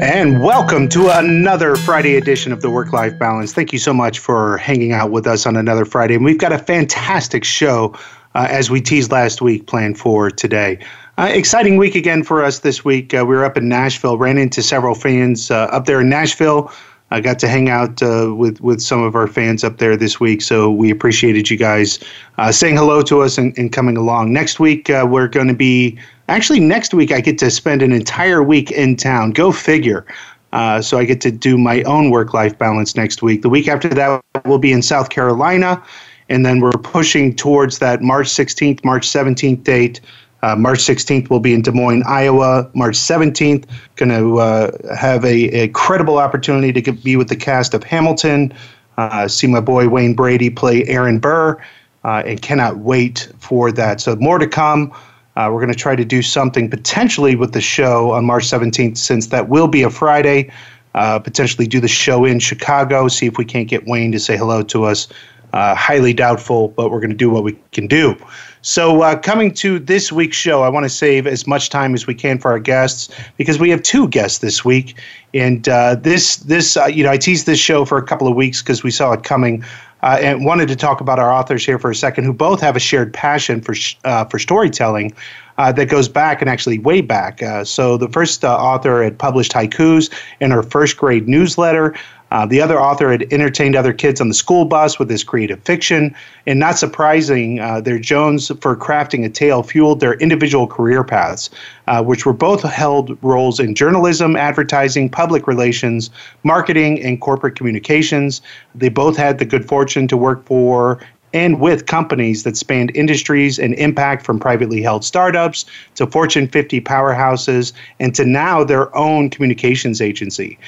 [0.00, 3.52] And welcome to another Friday edition of the Work Life Balance.
[3.52, 6.14] Thank you so much for hanging out with us on another Friday.
[6.14, 7.94] And we've got a fantastic show,
[8.34, 10.78] uh, as we teased last week, planned for today.
[11.18, 13.12] Uh, exciting week again for us this week.
[13.12, 16.72] Uh, we were up in Nashville, ran into several fans uh, up there in Nashville.
[17.10, 20.18] I got to hang out uh, with with some of our fans up there this
[20.18, 21.98] week, so we appreciated you guys
[22.38, 24.32] uh, saying hello to us and, and coming along.
[24.32, 25.98] Next week we're going to be
[26.30, 29.32] Actually, next week I get to spend an entire week in town.
[29.32, 30.06] Go figure.
[30.52, 33.42] Uh, so I get to do my own work life balance next week.
[33.42, 35.82] The week after that, we'll be in South Carolina.
[36.28, 40.00] And then we're pushing towards that March 16th, March 17th date.
[40.42, 42.70] Uh, March 16th, we'll be in Des Moines, Iowa.
[42.74, 43.64] March 17th,
[43.96, 48.54] going to uh, have a, a, credible opportunity to be with the cast of Hamilton,
[48.98, 51.60] uh, see my boy Wayne Brady play Aaron Burr,
[52.04, 54.00] uh, and cannot wait for that.
[54.00, 54.94] So, more to come.
[55.40, 58.98] Uh, we're going to try to do something potentially with the show on March 17th,
[58.98, 60.50] since that will be a Friday.
[60.94, 64.36] Uh, potentially do the show in Chicago, see if we can't get Wayne to say
[64.36, 65.08] hello to us.
[65.54, 68.14] Uh, highly doubtful, but we're going to do what we can do.
[68.60, 72.06] So, uh, coming to this week's show, I want to save as much time as
[72.06, 73.08] we can for our guests
[73.38, 74.94] because we have two guests this week.
[75.32, 78.36] And uh, this, this, uh, you know, I teased this show for a couple of
[78.36, 79.64] weeks because we saw it coming
[80.02, 82.76] uh, and wanted to talk about our authors here for a second, who both have
[82.76, 83.74] a shared passion for
[84.04, 85.12] uh, for storytelling
[85.58, 87.42] uh, that goes back and actually way back.
[87.42, 91.94] Uh, so the first uh, author had published haikus in her first grade newsletter.
[92.30, 95.60] Uh, the other author had entertained other kids on the school bus with his creative
[95.62, 96.14] fiction.
[96.46, 101.50] And not surprising, uh, their Jones for crafting a tale fueled their individual career paths,
[101.88, 106.10] uh, which were both held roles in journalism, advertising, public relations,
[106.44, 108.40] marketing, and corporate communications.
[108.74, 111.00] They both had the good fortune to work for
[111.32, 115.64] and with companies that spanned industries and impact from privately held startups
[115.94, 120.58] to Fortune 50 powerhouses and to now their own communications agency.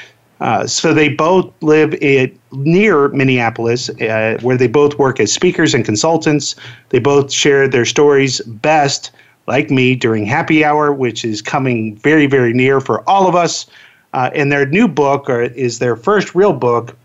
[0.42, 5.72] Uh, so they both live in, near Minneapolis, uh, where they both work as speakers
[5.72, 6.56] and consultants.
[6.88, 9.12] They both share their stories best,
[9.46, 13.66] like me, during happy hour, which is coming very, very near for all of us.
[14.14, 16.96] Uh, and their new book or, is their first real book.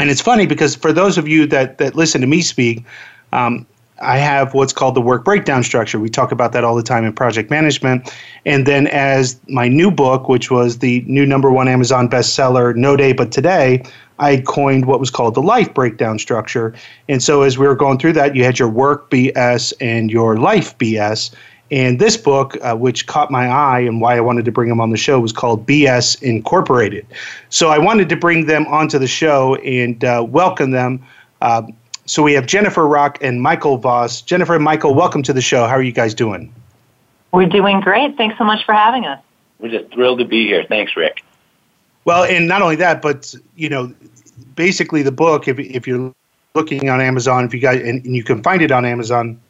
[0.00, 2.84] And it's funny because for those of you that, that listen to me speak,
[3.32, 3.66] um,
[4.00, 6.00] I have what's called the work breakdown structure.
[6.00, 8.12] We talk about that all the time in project management.
[8.44, 12.96] And then, as my new book, which was the new number one Amazon bestseller, No
[12.96, 13.84] Day But Today,
[14.18, 16.74] I coined what was called the life breakdown structure.
[17.08, 20.36] And so, as we were going through that, you had your work BS and your
[20.38, 21.32] life BS.
[21.70, 24.80] And this book, uh, which caught my eye and why I wanted to bring them
[24.80, 27.06] on the show, was called BS Incorporated.
[27.48, 31.04] So I wanted to bring them onto the show and uh, welcome them.
[31.40, 31.62] Uh,
[32.06, 34.22] so we have Jennifer Rock and Michael Voss.
[34.22, 35.66] Jennifer and Michael, welcome to the show.
[35.66, 36.52] How are you guys doing?
[37.32, 38.16] We're doing great.
[38.16, 39.20] Thanks so much for having us.
[39.58, 40.64] We're just thrilled to be here.
[40.68, 41.24] Thanks, Rick.
[42.04, 43.92] Well, and not only that, but you know,
[44.54, 46.14] basically the book, if if you're
[46.54, 49.40] looking on Amazon, if you guys and, and you can find it on Amazon,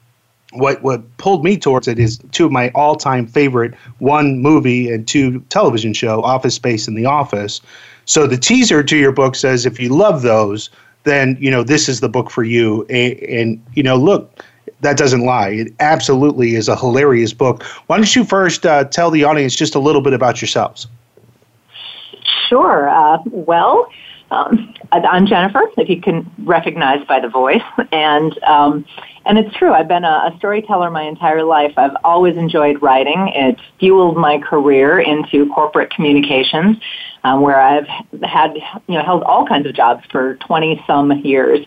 [0.55, 5.07] what what pulled me towards it is two of my all-time favorite one movie and
[5.07, 7.61] two television show office space and the office
[8.05, 10.71] so the teaser to your book says if you love those
[11.05, 12.85] then you know this is the book for you.
[12.91, 14.45] And, and, you know, look,
[14.81, 15.49] that doesn't lie.
[15.49, 17.63] It absolutely is a hilarious book.
[17.87, 20.87] Why don't you first uh, tell the audience just a little bit about yourselves?
[22.49, 22.89] Sure.
[22.89, 23.89] Uh, well,
[24.31, 27.63] um, I'm Jennifer, if you can recognize by the voice,
[27.93, 28.85] and um,
[29.27, 29.73] and it's true.
[29.73, 31.73] I've been a, a storyteller my entire life.
[31.77, 33.29] I've always enjoyed writing.
[33.35, 36.77] It fueled my career into corporate communications,
[37.25, 37.87] um, where I've
[38.23, 38.55] had
[38.87, 41.67] you know held all kinds of jobs for 20 some years,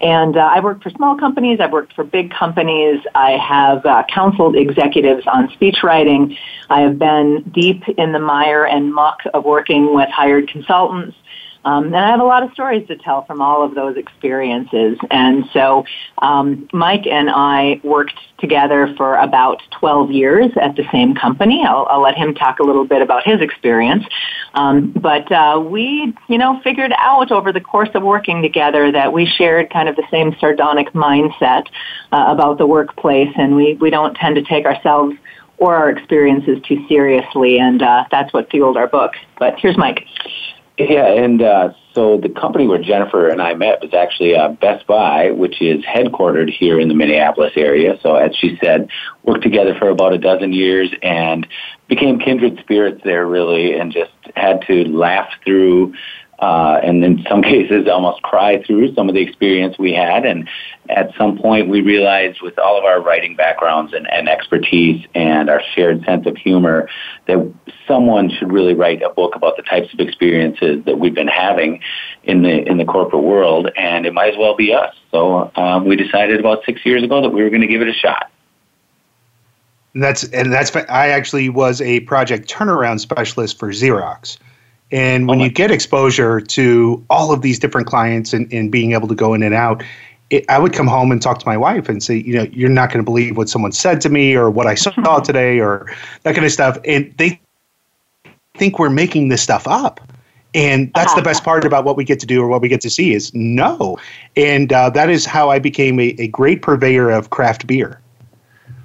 [0.00, 1.60] and uh, I've worked for small companies.
[1.60, 3.00] I've worked for big companies.
[3.14, 6.36] I have uh, counseled executives on speech writing.
[6.68, 11.16] I have been deep in the mire and muck of working with hired consultants.
[11.66, 14.96] Um, and I have a lot of stories to tell from all of those experiences.
[15.10, 15.84] And so
[16.18, 21.64] um, Mike and I worked together for about 12 years at the same company.
[21.66, 24.04] I'll, I'll let him talk a little bit about his experience.
[24.54, 29.12] Um, but uh, we, you know, figured out over the course of working together that
[29.12, 31.66] we shared kind of the same sardonic mindset
[32.12, 35.16] uh, about the workplace, and we, we don't tend to take ourselves
[35.58, 39.14] or our experiences too seriously, and uh, that's what fueled our book.
[39.38, 40.06] But here's Mike.
[40.78, 44.86] Yeah, and uh, so the company where Jennifer and I met was actually uh, Best
[44.86, 47.98] Buy, which is headquartered here in the Minneapolis area.
[48.02, 48.90] So, as she said,
[49.22, 51.46] worked together for about a dozen years and
[51.88, 55.94] became kindred spirits there, really, and just had to laugh through
[56.38, 60.24] uh, and in some cases almost cry through some of the experience we had.
[60.24, 60.48] And
[60.88, 65.48] at some point, we realized with all of our writing backgrounds and, and expertise and
[65.48, 66.88] our shared sense of humor
[67.26, 67.52] that
[67.86, 71.80] someone should really write a book about the types of experiences that we've been having
[72.24, 74.94] in the in the corporate world, and it might as well be us.
[75.10, 77.88] So um, we decided about six years ago that we were going to give it
[77.88, 78.30] a shot.
[79.94, 84.36] And that's and that's I actually was a project turnaround specialist for Xerox.
[84.92, 88.92] And when oh you get exposure to all of these different clients and, and being
[88.92, 89.82] able to go in and out,
[90.30, 92.68] it, I would come home and talk to my wife and say, you know, you're
[92.68, 95.92] not going to believe what someone said to me or what I saw today or
[96.22, 96.78] that kind of stuff.
[96.84, 97.40] And they
[98.54, 100.00] think we're making this stuff up.
[100.54, 102.80] And that's the best part about what we get to do or what we get
[102.80, 103.98] to see is no.
[104.36, 108.00] And uh, that is how I became a, a great purveyor of craft beer.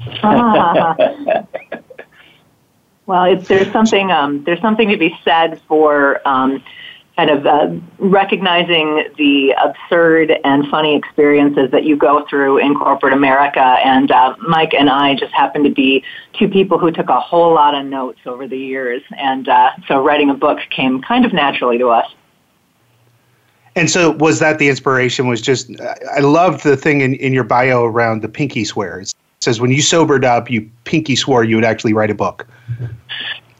[3.05, 6.63] Well, it's, there's something um, there's something to be said for um,
[7.17, 7.69] kind of uh,
[7.99, 13.59] recognizing the absurd and funny experiences that you go through in corporate America.
[13.59, 16.03] And uh, Mike and I just happen to be
[16.33, 20.01] two people who took a whole lot of notes over the years, and uh, so
[20.01, 22.09] writing a book came kind of naturally to us.
[23.75, 25.27] And so, was that the inspiration?
[25.27, 25.71] Was just
[26.13, 29.81] I loved the thing in, in your bio around the pinky swears says when you
[29.81, 32.47] sobered up, you pinky swore you would actually write a book.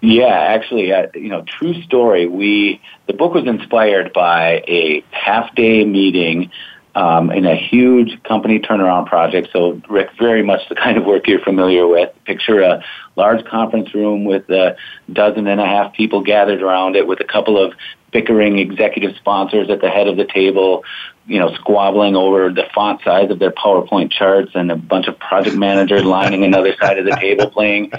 [0.01, 2.27] Yeah, actually, uh, you know, true story.
[2.27, 6.49] We the book was inspired by a half day meeting
[6.95, 9.49] um, in a huge company turnaround project.
[9.53, 12.09] So, Rick, very much the kind of work you're familiar with.
[12.25, 12.83] Picture a
[13.15, 14.75] large conference room with a
[15.11, 17.73] dozen and a half people gathered around it, with a couple of
[18.11, 20.83] bickering executive sponsors at the head of the table,
[21.27, 25.17] you know, squabbling over the font size of their PowerPoint charts, and a bunch of
[25.17, 27.91] project managers lining another side of the table playing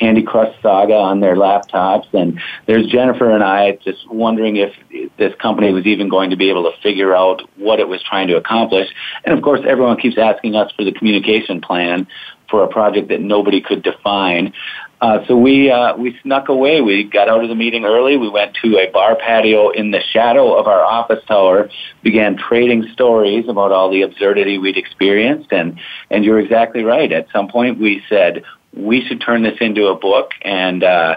[0.00, 2.12] Candy Crush Saga on their laptops.
[2.14, 4.72] And there's Jennifer and I just wondering if
[5.18, 8.28] this company was even going to be able to figure out what it was trying
[8.28, 8.88] to accomplish.
[9.24, 12.08] And of course, everyone keeps asking us for the communication plan
[12.48, 14.52] for a project that nobody could define.
[15.00, 16.82] Uh, so we uh, we snuck away.
[16.82, 18.18] We got out of the meeting early.
[18.18, 21.70] We went to a bar patio in the shadow of our office tower.
[22.02, 25.78] Began trading stories about all the absurdity we'd experienced, and
[26.10, 27.10] and you're exactly right.
[27.12, 28.42] At some point, we said
[28.74, 31.16] we should turn this into a book, and uh,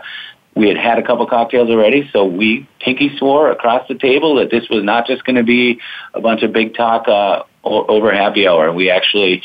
[0.56, 4.52] we had had a couple cocktails already, so we pinky swore across the table that
[4.52, 5.80] this was not just going to be
[6.14, 8.72] a bunch of big talk uh, over happy hour.
[8.72, 9.44] We actually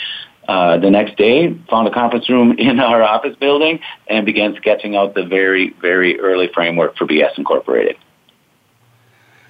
[0.49, 4.97] uh, the next day, found a conference room in our office building and began sketching
[4.97, 7.97] out the very, very early framework for BS Incorporated.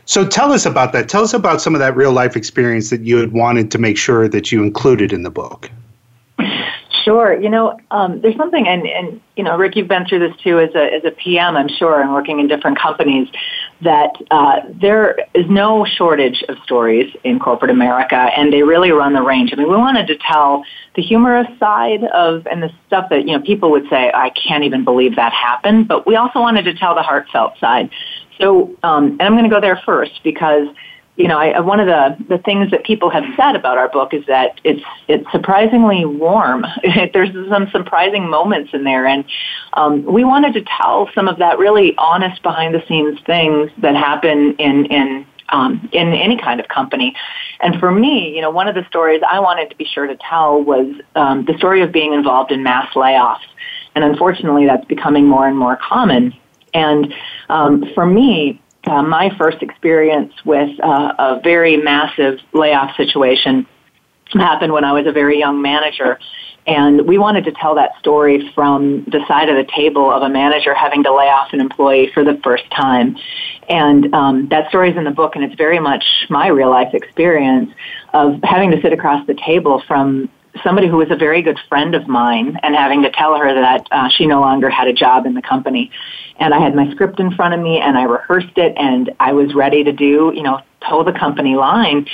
[0.04, 1.08] So tell us about that.
[1.08, 3.96] Tell us about some of that real life experience that you had wanted to make
[3.96, 5.70] sure that you included in the book.
[7.04, 7.38] Sure.
[7.38, 10.58] You know, um, there's something, and, and you know, Rick, you've been through this too
[10.58, 13.28] as a as a PM, I'm sure, and working in different companies.
[13.82, 19.12] That uh, there is no shortage of stories in corporate America, and they really run
[19.12, 19.52] the range.
[19.52, 20.64] I mean, we wanted to tell
[20.96, 24.64] the humorous side of and the stuff that you know people would say, "I can't
[24.64, 27.90] even believe that happened," but we also wanted to tell the heartfelt side.
[28.40, 30.68] So, um, and I'm going to go there first because
[31.18, 34.14] you know, I, one of the, the things that people have said about our book
[34.14, 36.64] is that it's it's surprisingly warm.
[37.12, 39.24] There's some surprising moments in there, and
[39.72, 43.96] um, we wanted to tell some of that really honest behind the scenes things that
[43.96, 47.16] happen in in um, in any kind of company.
[47.60, 50.16] And for me, you know, one of the stories I wanted to be sure to
[50.16, 53.46] tell was um, the story of being involved in mass layoffs,
[53.96, 56.32] and unfortunately, that's becoming more and more common.
[56.74, 57.12] And
[57.48, 63.66] um, for me, uh, my first experience with uh, a very massive layoff situation
[64.32, 66.18] happened when I was a very young manager.
[66.66, 70.28] And we wanted to tell that story from the side of the table of a
[70.28, 73.16] manager having to lay off an employee for the first time.
[73.70, 76.92] And um, that story is in the book, and it's very much my real life
[76.92, 77.70] experience
[78.12, 80.28] of having to sit across the table from
[80.62, 83.86] somebody who was a very good friend of mine and having to tell her that
[83.90, 85.90] uh, she no longer had a job in the company.
[86.38, 89.32] And I had my script in front of me and I rehearsed it and I
[89.32, 92.06] was ready to do, you know, toe the company line.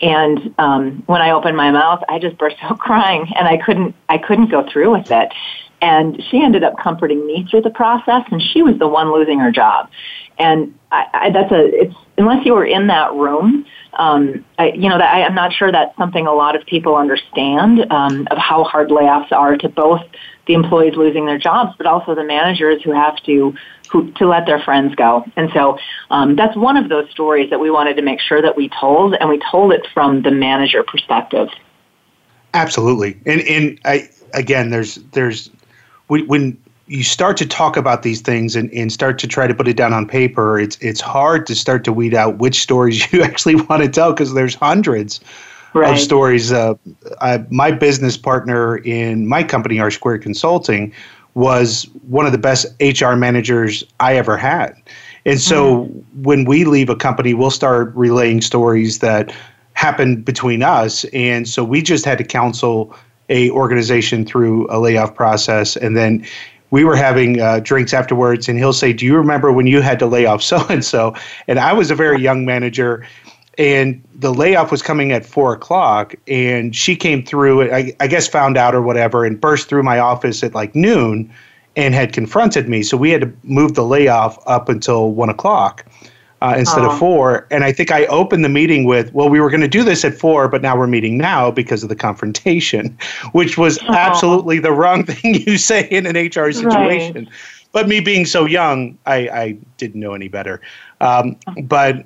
[0.00, 3.94] And um, when I opened my mouth, I just burst out crying and I couldn't,
[4.08, 5.32] I couldn't go through with it.
[5.80, 9.40] And she ended up comforting me through the process and she was the one losing
[9.40, 9.90] her job.
[10.38, 14.88] And I, I, that's a, it's, unless you were in that room, um, I, you
[14.88, 18.38] know, that I, I'm not sure that's something a lot of people understand um, of
[18.38, 20.02] how hard layoffs are to both
[20.46, 23.54] the employees losing their jobs, but also the managers who have to
[23.90, 25.24] who to let their friends go.
[25.36, 25.78] And so
[26.10, 29.14] um, that's one of those stories that we wanted to make sure that we told,
[29.14, 31.48] and we told it from the manager perspective.
[32.54, 35.50] Absolutely, and and I again, there's there's
[36.08, 39.68] when you start to talk about these things and, and start to try to put
[39.68, 43.22] it down on paper, it's it's hard to start to weed out which stories you
[43.22, 45.20] actually want to tell because there's hundreds
[45.74, 45.92] right.
[45.92, 46.52] of stories.
[46.52, 46.74] Uh,
[47.20, 50.92] I, my business partner in my company, R Squared Consulting,
[51.34, 54.74] was one of the best HR managers I ever had.
[55.24, 56.22] And so mm-hmm.
[56.22, 59.34] when we leave a company, we'll start relaying stories that
[59.74, 61.04] happened between us.
[61.12, 62.94] And so we just had to counsel
[63.28, 66.26] a organization through a layoff process and then
[66.72, 70.00] we were having uh, drinks afterwards, and he'll say, "Do you remember when you had
[70.00, 71.14] to lay off so and so?"
[71.46, 73.06] And I was a very young manager,
[73.58, 77.70] and the layoff was coming at four o'clock, and she came through.
[77.70, 81.32] I, I guess found out or whatever, and burst through my office at like noon,
[81.76, 82.82] and had confronted me.
[82.82, 85.84] So we had to move the layoff up until one o'clock
[86.42, 87.46] uh, instead of four.
[87.52, 90.04] And I think I opened the meeting with, well, we were going to do this
[90.04, 92.98] at four, but now we're meeting now because of the confrontation,
[93.32, 97.14] which was absolutely the wrong thing you say in an HR situation.
[97.14, 97.28] Right.
[97.70, 100.60] But me being so young, I, I didn't know any better.
[101.00, 102.04] Um, but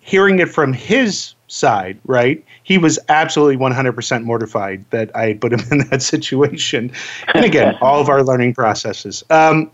[0.00, 2.42] hearing it from his side, right?
[2.62, 6.92] He was absolutely 100% mortified that I put him in that situation.
[7.34, 9.24] And again, all of our learning processes.
[9.30, 9.70] Um,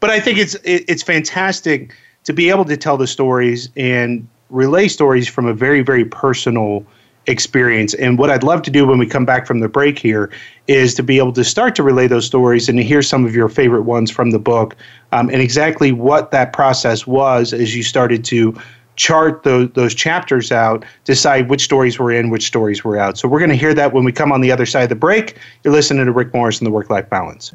[0.00, 1.92] but I think it's it, it's fantastic
[2.28, 6.84] to be able to tell the stories and relay stories from a very, very personal
[7.26, 7.94] experience.
[7.94, 10.30] And what I'd love to do when we come back from the break here
[10.66, 13.34] is to be able to start to relay those stories and to hear some of
[13.34, 14.76] your favorite ones from the book
[15.12, 18.54] um, and exactly what that process was as you started to
[18.96, 23.16] chart those, those chapters out, decide which stories were in, which stories were out.
[23.16, 24.96] So we're going to hear that when we come on the other side of the
[24.96, 25.38] break.
[25.64, 27.54] You're listening to Rick Morris and the Work Life Balance.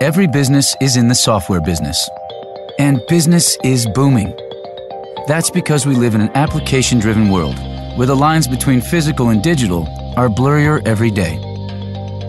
[0.00, 2.08] every business is in the software business.
[2.78, 4.34] And business is booming.
[5.26, 7.56] That's because we live in an application driven world
[7.96, 11.38] where the lines between physical and digital are blurrier every day.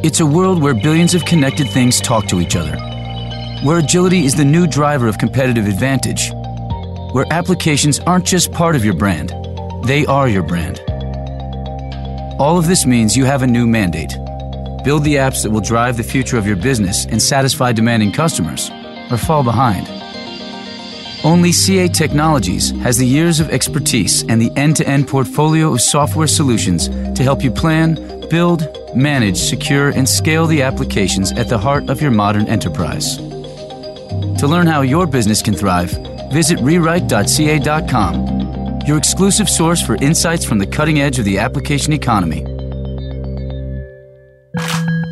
[0.02, 2.78] It's a world where billions of connected things talk to each other,
[3.64, 6.32] where agility is the new driver of competitive advantage,
[7.12, 9.34] where applications aren't just part of your brand,
[9.84, 10.80] they are your brand.
[12.40, 14.14] All of this means you have a new mandate
[14.88, 18.72] Build the apps that will drive the future of your business and satisfy demanding customers,
[19.12, 19.86] or fall behind.
[21.26, 25.82] Only CA Technologies has the years of expertise and the end to end portfolio of
[25.82, 27.96] software solutions to help you plan,
[28.30, 28.66] build,
[28.96, 33.18] manage, secure, and scale the applications at the heart of your modern enterprise.
[33.18, 35.92] To learn how your business can thrive,
[36.32, 38.16] visit rewrite.ca.com,
[38.88, 42.57] your exclusive source for insights from the cutting edge of the application economy.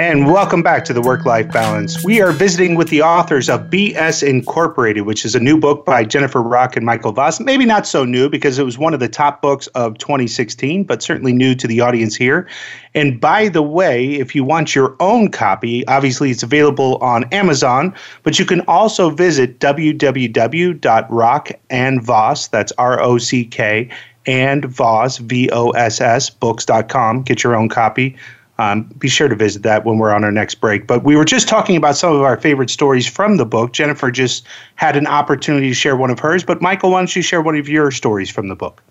[0.00, 2.02] And welcome back to the Work Life Balance.
[2.02, 6.04] We are visiting with the authors of BS Incorporated, which is a new book by
[6.04, 7.38] Jennifer Rock and Michael Voss.
[7.38, 11.02] Maybe not so new because it was one of the top books of 2016, but
[11.02, 12.48] certainly new to the audience here.
[12.94, 17.94] And by the way, if you want your own copy, obviously it's available on Amazon,
[18.22, 23.90] but you can also visit www.rockandvoss, that's R O C K,
[24.24, 27.20] and Voss, V O S S, books.com.
[27.20, 28.16] Get your own copy.
[28.60, 30.86] Um, be sure to visit that when we're on our next break.
[30.86, 33.72] But we were just talking about some of our favorite stories from the book.
[33.72, 36.44] Jennifer just had an opportunity to share one of hers.
[36.44, 38.82] But Michael, why don't you share one of your stories from the book?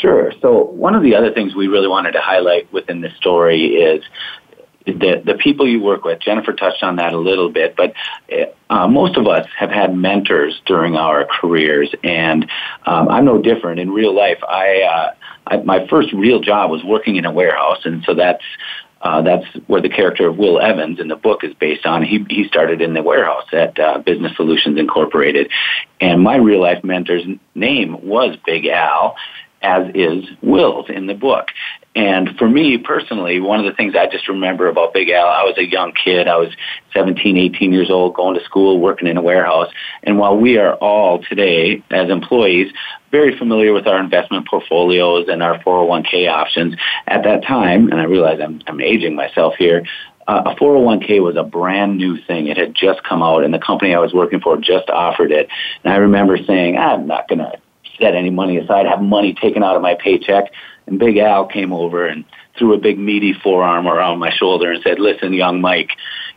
[0.00, 0.32] Sure.
[0.40, 4.04] So one of the other things we really wanted to highlight within this story is
[4.86, 6.20] the the people you work with.
[6.20, 7.92] Jennifer touched on that a little bit, but
[8.70, 12.48] uh, most of us have had mentors during our careers, and
[12.86, 13.80] um, I'm no different.
[13.80, 15.14] In real life, I, uh,
[15.48, 18.44] I my first real job was working in a warehouse, and so that's
[19.00, 22.02] uh, that's where the character of Will Evans in the book is based on.
[22.02, 25.50] He he started in the warehouse at uh, Business Solutions Incorporated,
[26.00, 27.24] and my real life mentor's
[27.54, 29.16] name was Big Al,
[29.62, 31.48] as is Will's in the book.
[31.94, 35.42] And for me personally, one of the things I just remember about Big Al, I
[35.42, 36.28] was a young kid.
[36.28, 36.48] I was
[36.94, 39.72] 17, 18 years old, going to school, working in a warehouse.
[40.04, 42.72] And while we are all today, as employees,
[43.10, 46.74] very familiar with our investment portfolios and our 401k options,
[47.06, 49.84] at that time, and I realize I'm, I'm aging myself here,
[50.28, 52.48] uh, a 401k was a brand new thing.
[52.48, 55.48] It had just come out, and the company I was working for just offered it.
[55.82, 57.52] And I remember saying, I'm not going to
[57.98, 60.52] set any money aside, have money taken out of my paycheck.
[60.86, 62.26] And Big Al came over and
[62.58, 65.90] threw a big meaty forearm around my shoulder and said, listen, young Mike,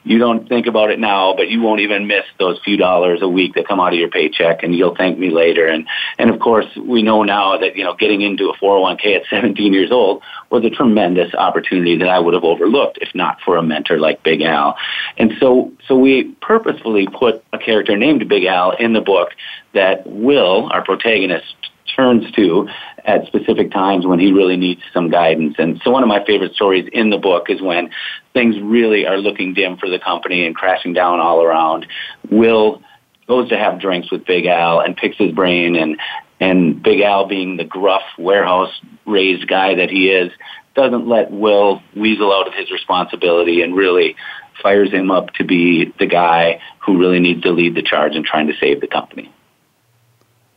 [0.03, 3.27] you don't think about it now, but you won't even miss those few dollars a
[3.27, 5.67] week that come out of your paycheck and you'll thank me later.
[5.67, 5.87] And,
[6.17, 9.73] and of course, we know now that, you know, getting into a 401k at 17
[9.73, 13.63] years old was a tremendous opportunity that I would have overlooked if not for a
[13.63, 14.75] mentor like Big Al.
[15.17, 19.29] And so, so we purposefully put a character named Big Al in the book
[19.73, 22.67] that Will, our protagonist, turns to
[23.05, 25.55] at specific times when he really needs some guidance.
[25.57, 27.89] And so one of my favorite stories in the book is when
[28.33, 31.87] things really are looking dim for the company and crashing down all around.
[32.29, 32.81] Will
[33.27, 35.99] goes to have drinks with Big Al and picks his brain and
[36.39, 38.71] and Big Al being the gruff warehouse
[39.05, 40.31] raised guy that he is
[40.75, 44.15] doesn't let Will weasel out of his responsibility and really
[44.61, 48.23] fires him up to be the guy who really needs to lead the charge in
[48.23, 49.31] trying to save the company.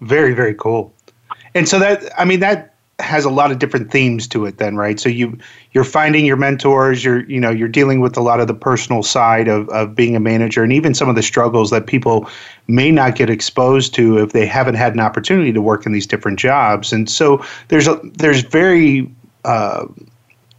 [0.00, 0.93] Very, very cool
[1.54, 4.76] and so that I mean that has a lot of different themes to it then
[4.76, 5.00] right?
[5.00, 5.36] So you
[5.72, 9.02] you're finding your mentors you're you know you're dealing with a lot of the personal
[9.02, 12.28] side of, of being a manager and even some of the struggles that people
[12.68, 16.06] may not get exposed to if they haven't had an opportunity to work in these
[16.06, 16.92] different jobs.
[16.92, 19.10] And so there's a there's very
[19.44, 19.86] uh,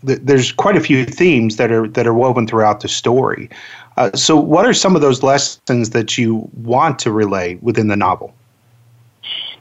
[0.05, 3.49] th- there's quite a few themes that are that are woven throughout the story.
[3.97, 7.95] Uh, so what are some of those lessons that you want to relay within the
[7.95, 8.33] novel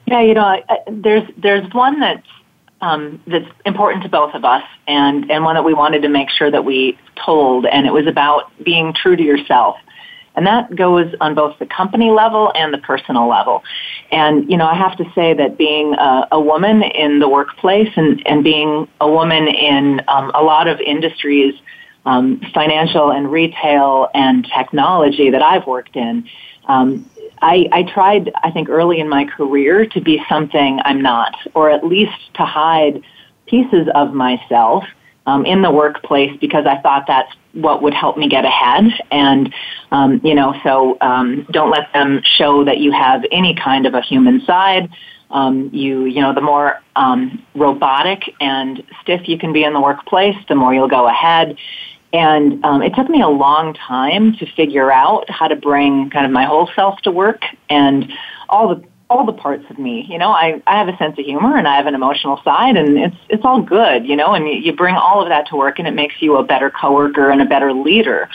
[0.07, 2.27] yeah, you know, I, there's there's one that's
[2.81, 6.31] um, that's important to both of us, and and one that we wanted to make
[6.31, 9.77] sure that we told, and it was about being true to yourself.
[10.37, 13.63] And that goes on both the company level and the personal level.
[14.11, 17.91] And, you know, I have to say that being a, a woman in the workplace
[17.97, 21.55] and, and being a woman in um, a lot of industries,
[22.05, 26.29] um, financial and retail and technology that I've worked in,
[26.67, 27.09] um,
[27.45, 31.71] I, I tried, I think, early in my career to be something I'm not, or
[31.71, 33.03] at least to hide
[33.47, 34.85] pieces of myself
[35.27, 38.85] um, in the workplace because I thought that's what would help me get ahead.
[39.11, 39.53] And,
[39.91, 43.93] um, you know, so um, don't let them show that you have any kind of
[43.93, 44.89] a human side.
[45.31, 49.81] Um, you, you know, the more um, robotic and stiff you can be in the
[49.81, 51.59] workplace, the more you'll go ahead.
[52.15, 56.25] And um, it took me a long time to figure out how to bring kind
[56.25, 58.13] of my whole self to work and
[58.49, 60.07] all the all the parts of me.
[60.09, 62.77] You know, I, I have a sense of humor and I have an emotional side
[62.77, 65.79] and it's, it's all good, you know, and you, bring all of that to work
[65.79, 68.29] and it makes you a better coworker and a better leader.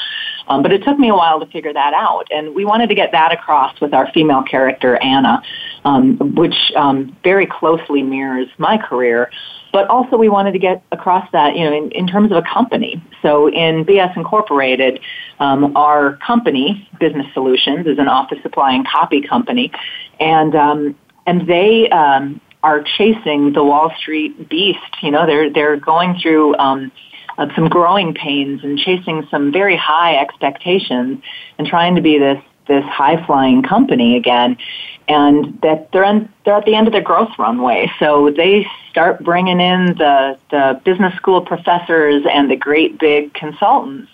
[0.48, 2.28] Um, but it took me a while to figure that out.
[2.32, 5.42] And we wanted to get that across with our female character, Anna,
[5.86, 9.32] um, which um, very closely mirrors my career.
[9.71, 12.41] But also we wanted to get across that, you know, in, in terms of a
[12.41, 13.01] company.
[13.21, 14.99] So in BS Incorporated,
[15.39, 19.71] um, our company, Business Solutions, is an office supply and copy company.
[20.19, 24.79] And, um, and they, um, are chasing the Wall Street beast.
[25.01, 26.91] You know, they're, they're going through, um,
[27.38, 31.23] uh, some growing pains and chasing some very high expectations
[31.58, 34.55] and trying to be this this high flying company again
[35.10, 37.91] and that they're they're at the end of their growth runway.
[38.00, 44.10] So they start bringing in the the business school professors and the great big consultants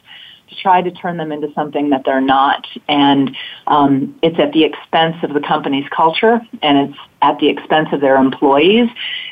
[0.50, 2.66] to try to turn them into something that they're not.
[2.88, 3.36] And
[3.68, 8.00] um, it's at the expense of the company's culture and it's at the expense of
[8.00, 8.90] their employees.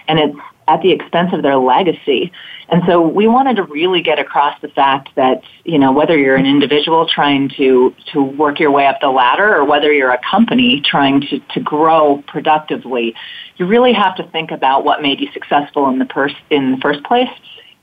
[0.08, 2.32] And it's at the expense of their legacy.
[2.70, 6.36] And so we wanted to really get across the fact that, you know, whether you're
[6.36, 10.22] an individual trying to, to work your way up the ladder or whether you're a
[10.30, 13.14] company trying to, to grow productively,
[13.58, 16.78] you really have to think about what made you successful in the, pers- in the
[16.78, 17.30] first place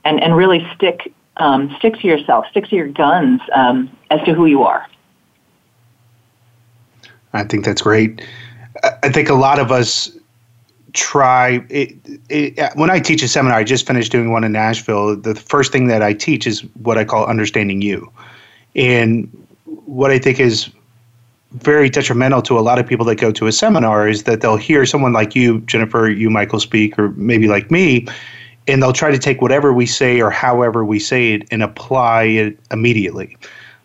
[0.03, 4.33] and, and really stick, um, stick to yourself, stick to your guns um, as to
[4.33, 4.87] who you are.
[7.33, 8.21] I think that's great.
[9.03, 10.11] I think a lot of us
[10.93, 11.95] try it,
[12.29, 15.15] it, uh, when I teach a seminar, I just finished doing one in Nashville.
[15.15, 18.11] The first thing that I teach is what I call understanding you.
[18.75, 19.29] And
[19.85, 20.69] what I think is
[21.53, 24.57] very detrimental to a lot of people that go to a seminar is that they'll
[24.57, 28.07] hear someone like you, Jennifer, you, Michael, speak, or maybe like me,
[28.67, 32.23] and they'll try to take whatever we say or however we say it and apply
[32.23, 33.35] it immediately.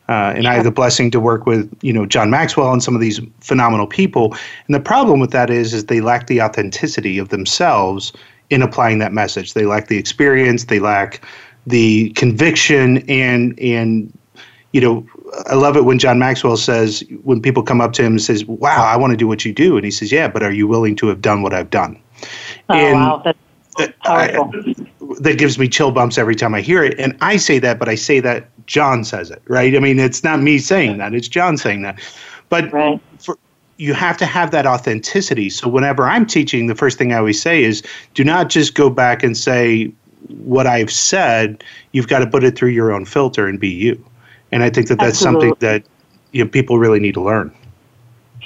[0.09, 2.95] Uh, and I have the blessing to work with, you know, John Maxwell and some
[2.95, 4.37] of these phenomenal people.
[4.67, 8.13] And the problem with that is, is they lack the authenticity of themselves
[8.51, 9.55] in applying that message.
[9.55, 10.65] They lack the experience.
[10.65, 11.21] They lack
[11.67, 12.99] the conviction.
[13.09, 14.17] And and
[14.73, 15.07] you know,
[15.47, 18.45] I love it when John Maxwell says when people come up to him and says,
[18.45, 20.69] "Wow, I want to do what you do," and he says, "Yeah, but are you
[20.69, 21.99] willing to have done what I've done?"
[22.69, 24.53] Oh and wow, that's powerful.
[24.55, 24.75] I,
[25.21, 26.99] that gives me chill bumps every time I hear it.
[26.99, 29.75] And I say that, but I say that John says it, right?
[29.75, 32.01] I mean, it's not me saying that; it's John saying that.
[32.49, 33.01] But right.
[33.19, 33.39] for,
[33.77, 35.51] you have to have that authenticity.
[35.51, 37.83] So whenever I'm teaching, the first thing I always say is,
[38.15, 39.93] do not just go back and say
[40.29, 41.63] what I've said.
[41.93, 44.03] You've got to put it through your own filter and be you.
[44.53, 45.49] And I think that that's Absolutely.
[45.49, 45.83] something that
[46.33, 47.55] you know people really need to learn.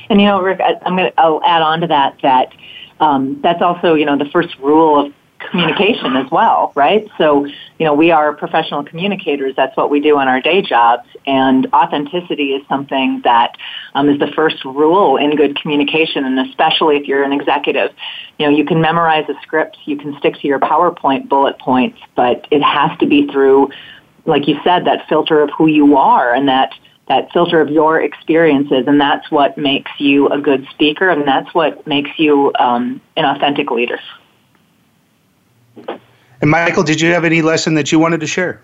[0.09, 2.53] And you know, Rick, I, am going to I'll add on to that that
[3.01, 5.15] um, that's also you know the first rule of
[5.51, 7.09] communication as well, right?
[7.19, 9.55] So, you know, we are professional communicators.
[9.57, 11.09] That's what we do in our day jobs.
[11.27, 13.57] And authenticity is something that
[13.95, 17.91] um, is the first rule in good communication, and especially if you're an executive.
[18.39, 21.99] You know, you can memorize a script, you can stick to your PowerPoint bullet points,
[22.15, 23.71] but it has to be through,
[24.27, 26.73] like you said, that filter of who you are and that
[27.09, 31.53] that filter of your experiences, and that's what makes you a good speaker, and that's
[31.53, 33.99] what makes you um, an authentic leader.
[36.41, 38.63] And Michael, did you have any lesson that you wanted to share?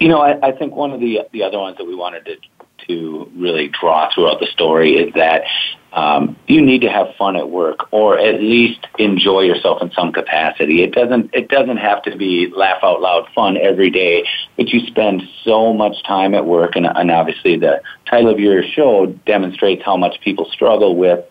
[0.00, 2.36] You know, I, I think one of the the other ones that we wanted to
[2.88, 5.44] to really draw throughout the story is that
[5.92, 10.10] um, you need to have fun at work, or at least enjoy yourself in some
[10.10, 10.82] capacity.
[10.82, 14.86] It doesn't it doesn't have to be laugh out loud fun every day, but you
[14.86, 19.82] spend so much time at work, and, and obviously the title of your show demonstrates
[19.84, 21.24] how much people struggle with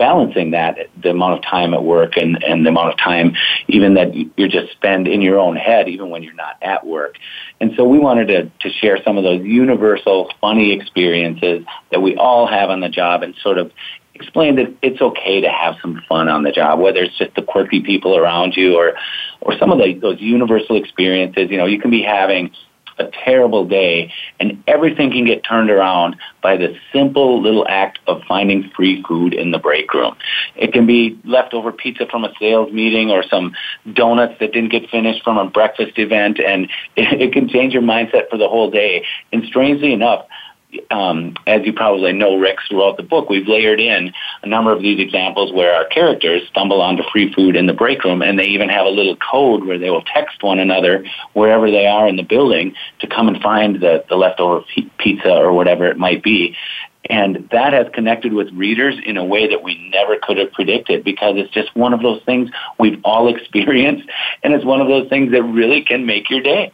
[0.00, 3.36] balancing that, the amount of time at work and, and the amount of time
[3.68, 7.16] even that you just spend in your own head, even when you're not at work.
[7.60, 12.16] And so we wanted to, to share some of those universal, funny experiences that we
[12.16, 13.70] all have on the job and sort of
[14.14, 17.42] explain that it's okay to have some fun on the job, whether it's just the
[17.42, 18.94] quirky people around you or,
[19.42, 21.50] or some of the, those universal experiences.
[21.50, 22.50] You know, you can be having
[23.00, 28.22] a terrible day, and everything can get turned around by the simple little act of
[28.28, 30.16] finding free food in the break room.
[30.56, 33.54] It can be leftover pizza from a sales meeting or some
[33.92, 36.64] donuts that didn't get finished from a breakfast event, and
[36.96, 39.04] it, it can change your mindset for the whole day.
[39.32, 40.26] And strangely enough,
[40.90, 44.82] um, as you probably know, Rick, throughout the book, we've layered in a number of
[44.82, 48.44] these examples where our characters stumble onto free food in the break room, and they
[48.44, 52.16] even have a little code where they will text one another wherever they are in
[52.16, 54.62] the building to come and find the, the leftover
[54.98, 56.56] pizza or whatever it might be.
[57.08, 61.02] And that has connected with readers in a way that we never could have predicted
[61.02, 64.08] because it's just one of those things we've all experienced,
[64.42, 66.72] and it's one of those things that really can make your day.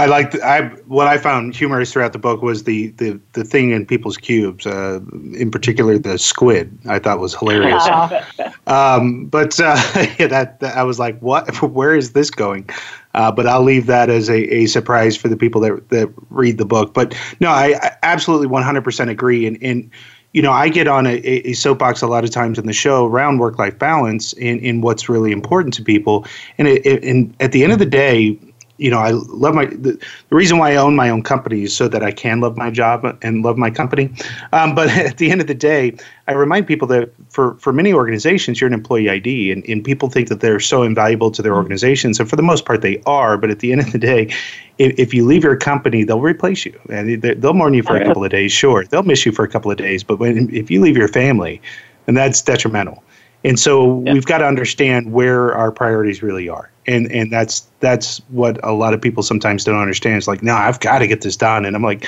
[0.00, 3.72] I liked I what I found humorous throughout the book was the the, the thing
[3.72, 5.00] in people's cubes, uh,
[5.34, 6.76] in particular the squid.
[6.88, 7.86] I thought was hilarious.
[8.66, 9.76] um, but uh,
[10.18, 11.60] yeah, that, that, I was like, what?
[11.70, 12.66] Where is this going?
[13.12, 16.56] Uh, but I'll leave that as a, a surprise for the people that that read
[16.56, 16.94] the book.
[16.94, 19.46] But no, I, I absolutely 100% agree.
[19.46, 19.90] And and
[20.32, 23.04] you know, I get on a, a, soapbox a lot of times in the show
[23.06, 26.24] around work life balance and in what's really important to people.
[26.56, 28.38] And it, it, and at the end of the day,
[28.80, 29.92] you know, I love my the,
[30.30, 32.70] the, reason why I own my own company is so that I can love my
[32.70, 34.10] job and love my company.
[34.52, 35.94] Um, but at the end of the day,
[36.26, 40.08] I remind people that for for many organizations, you're an employee ID, and, and people
[40.08, 41.58] think that they're so invaluable to their mm-hmm.
[41.58, 43.36] organizations, and for the most part, they are.
[43.36, 44.32] But at the end of the day,
[44.78, 48.04] if, if you leave your company, they'll replace you, and they'll mourn you for a
[48.04, 48.50] couple of days.
[48.50, 51.08] Sure, they'll miss you for a couple of days, but when if you leave your
[51.08, 51.60] family,
[52.06, 53.04] and that's detrimental.
[53.44, 54.12] And so yeah.
[54.12, 56.70] we've got to understand where our priorities really are.
[56.90, 60.16] And and that's that's what a lot of people sometimes don't understand.
[60.16, 61.64] It's like, no, I've got to get this done.
[61.64, 62.06] And I'm like,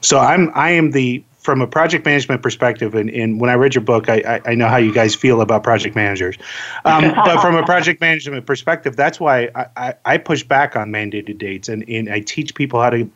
[0.00, 3.74] so I'm I am the from a project management perspective, and, and when I read
[3.74, 6.36] your book, I, I, I know how you guys feel about project managers.
[6.84, 10.90] Um, but from a project management perspective, that's why I, I, I push back on
[10.90, 13.10] mandated dates and, and I teach people how to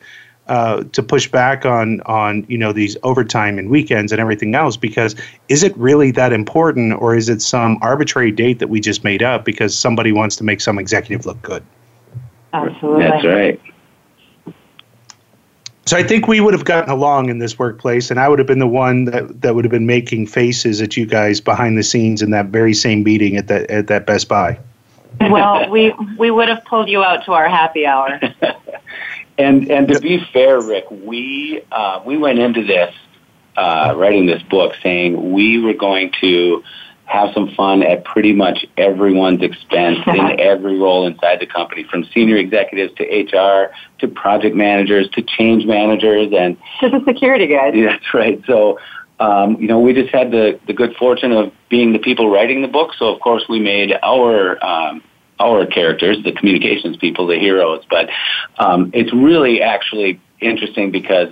[0.48, 4.76] uh, to push back on on you know these overtime and weekends and everything else
[4.76, 5.14] because
[5.48, 9.22] is it really that important or is it some arbitrary date that we just made
[9.22, 11.64] up because somebody wants to make some executive look good
[12.52, 13.60] absolutely that's right
[15.86, 18.48] so I think we would have gotten along in this workplace, and I would have
[18.48, 21.82] been the one that, that would have been making faces at you guys behind the
[21.82, 24.58] scenes in that very same meeting at that at that Best Buy.
[25.20, 28.18] Well, we we would have pulled you out to our happy hour.
[29.36, 32.94] And and to be fair, Rick, we uh, we went into this
[33.56, 36.62] uh, writing this book saying we were going to
[37.06, 42.04] have some fun at pretty much everyone's expense in every role inside the company, from
[42.14, 47.74] senior executives to HR to project managers to change managers and to the security guys.
[47.74, 48.42] Yeah, that's right.
[48.46, 48.78] So.
[49.20, 52.62] Um, you know, we just had the, the good fortune of being the people writing
[52.62, 52.94] the book.
[52.98, 55.04] So, of course, we made our um,
[55.44, 57.84] our characters, the communications people, the heroes.
[57.88, 58.08] But
[58.58, 61.28] um, it's really actually interesting because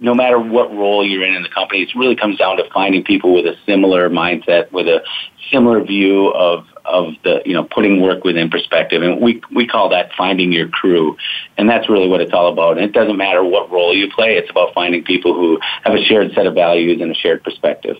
[0.00, 3.04] no matter what role you're in in the company, it really comes down to finding
[3.04, 5.02] people with a similar mindset, with a
[5.50, 9.88] similar view of of the you know putting work within perspective, and we we call
[9.90, 11.16] that finding your crew,
[11.56, 12.78] and that's really what it's all about.
[12.78, 16.02] And it doesn't matter what role you play; it's about finding people who have a
[16.02, 17.96] shared set of values and a shared perspective.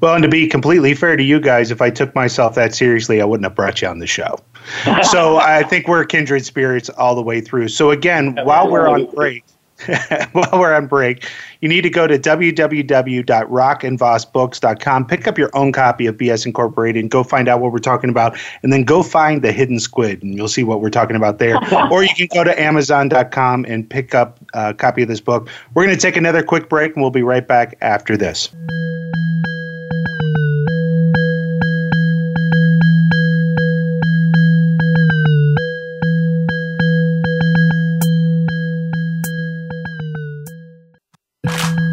[0.00, 3.20] Well, and to be completely fair to you guys, if I took myself that seriously,
[3.20, 4.38] I wouldn't have brought you on the show.
[5.02, 7.68] so I think we're kindred spirits all the way through.
[7.68, 9.44] So again, while we're on break,
[10.32, 11.26] while we're on break,
[11.60, 17.10] you need to go to www.rockandvossbooks.com, pick up your own copy of BS Incorporated, and
[17.10, 20.34] go find out what we're talking about, and then go find the hidden squid, and
[20.34, 21.58] you'll see what we're talking about there.
[21.90, 25.48] or you can go to amazon.com and pick up a copy of this book.
[25.74, 28.50] We're going to take another quick break, and we'll be right back after this.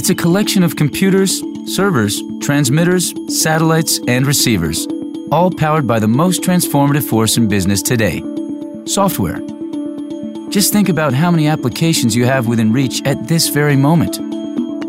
[0.00, 4.88] It's a collection of computers, servers, transmitters, satellites, and receivers,
[5.30, 8.22] all powered by the most transformative force in business today
[8.86, 9.40] software.
[10.48, 14.16] Just think about how many applications you have within reach at this very moment.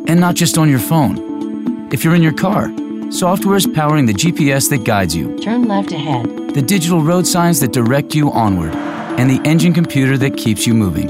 [0.07, 1.91] And not just on your phone.
[1.91, 2.71] If you're in your car,
[3.11, 6.25] software is powering the GPS that guides you, Turn left ahead.
[6.53, 8.73] the digital road signs that direct you onward,
[9.19, 11.09] and the engine computer that keeps you moving.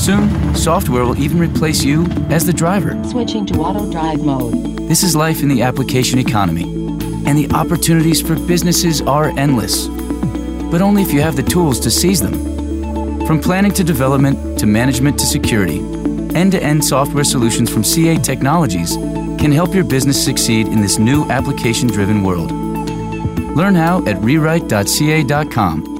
[0.00, 2.98] Soon, software will even replace you as the driver.
[3.04, 4.54] Switching to auto drive mode.
[4.88, 6.80] This is life in the application economy.
[7.26, 9.86] and the opportunities for businesses are endless.
[10.70, 12.34] But only if you have the tools to seize them.
[13.26, 15.78] From planning to development to management to security,
[16.34, 18.96] end to end software solutions from CA Technologies
[19.38, 22.50] can help your business succeed in this new application driven world.
[23.56, 25.99] Learn how at rewrite.ca.com.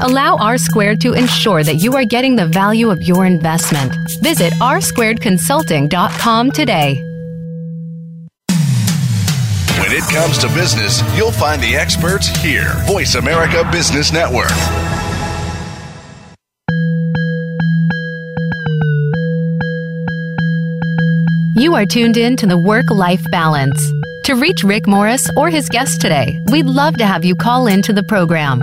[0.00, 3.94] Allow R Squared to ensure that you are getting the value of your investment.
[4.22, 7.02] Visit rsquaredconsulting.com today.
[9.80, 12.72] When it comes to business, you'll find the experts here.
[12.86, 14.50] Voice America Business Network.
[21.56, 23.92] You are tuned in to the Work Life Balance.
[24.24, 27.92] To reach Rick Morris or his guest today, we'd love to have you call into
[27.92, 28.62] the program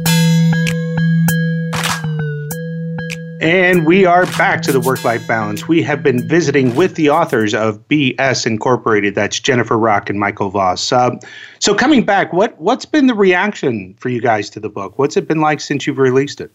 [3.41, 5.67] And we are back to the work life balance.
[5.67, 9.15] We have been visiting with the authors of BS Incorporated.
[9.15, 10.91] That's Jennifer Rock and Michael Voss.
[10.91, 11.15] Uh,
[11.57, 14.99] so, coming back, what, what's been the reaction for you guys to the book?
[14.99, 16.51] What's it been like since you've released it?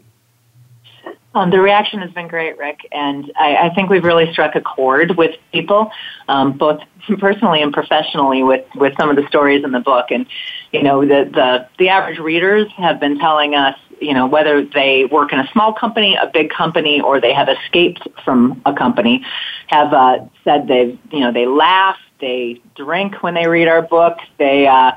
[1.34, 4.60] Um, the reaction has been great, Rick, and I, I think we've really struck a
[4.60, 5.90] chord with people,
[6.28, 6.80] um, both
[7.18, 10.06] personally and professionally, with, with some of the stories in the book.
[10.10, 10.24] And
[10.72, 15.04] you know, the the the average readers have been telling us, you know, whether they
[15.06, 19.24] work in a small company, a big company, or they have escaped from a company,
[19.68, 24.18] have uh, said they've, you know, they laugh, they drink when they read our book,
[24.38, 24.66] they.
[24.66, 24.92] Uh,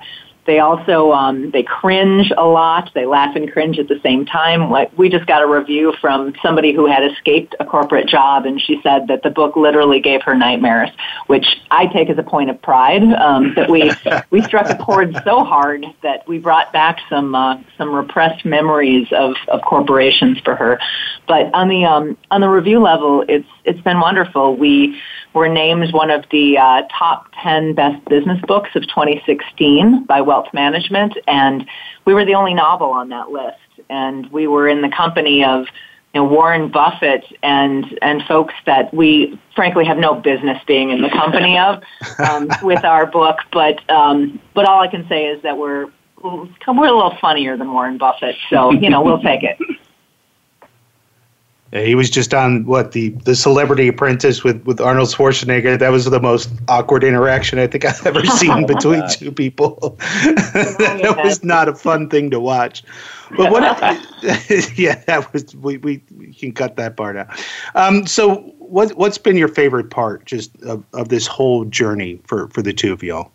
[0.49, 2.89] they also um, they cringe a lot.
[2.95, 4.71] They laugh and cringe at the same time.
[4.71, 8.59] Like we just got a review from somebody who had escaped a corporate job, and
[8.59, 10.89] she said that the book literally gave her nightmares,
[11.27, 13.91] which I take as a point of pride um, that we
[14.31, 19.07] we struck a chord so hard that we brought back some uh, some repressed memories
[19.11, 20.79] of, of corporations for her.
[21.27, 24.55] But on the um, on the review level, it's it's been wonderful.
[24.55, 24.99] We
[25.33, 30.47] were named one of the uh, top 10 best business books of 2016 by Wealth
[30.53, 31.67] Management, and
[32.05, 33.57] we were the only novel on that list.
[33.89, 35.65] And we were in the company of
[36.13, 41.01] you know, Warren Buffett and and folks that we frankly have no business being in
[41.01, 41.83] the company of
[42.19, 43.37] um, with our book.
[43.51, 45.87] But um, but all I can say is that we're
[46.23, 49.57] we're a little funnier than Warren Buffett, so you know we'll take it.
[51.71, 55.77] Yeah, he was just on what the the Celebrity Apprentice with with Arnold Schwarzenegger.
[55.77, 59.95] That was the most awkward interaction I think I've ever seen between two people.
[59.99, 62.83] that was not a fun thing to watch.
[63.37, 63.61] But what?
[64.77, 67.27] yeah, that was we, we we can cut that part out.
[67.75, 72.47] Um, so what what's been your favorite part just of, of this whole journey for
[72.47, 73.31] for the two of y'all?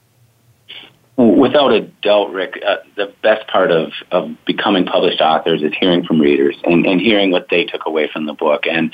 [1.17, 6.05] Without a doubt, Rick, uh, the best part of, of becoming published authors is hearing
[6.05, 8.67] from readers and, and hearing what they took away from the book.
[8.67, 8.93] And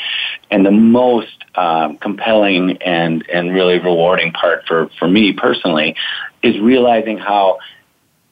[0.50, 5.96] and the most um, compelling and, and really rewarding part for, for me personally
[6.42, 7.58] is realizing how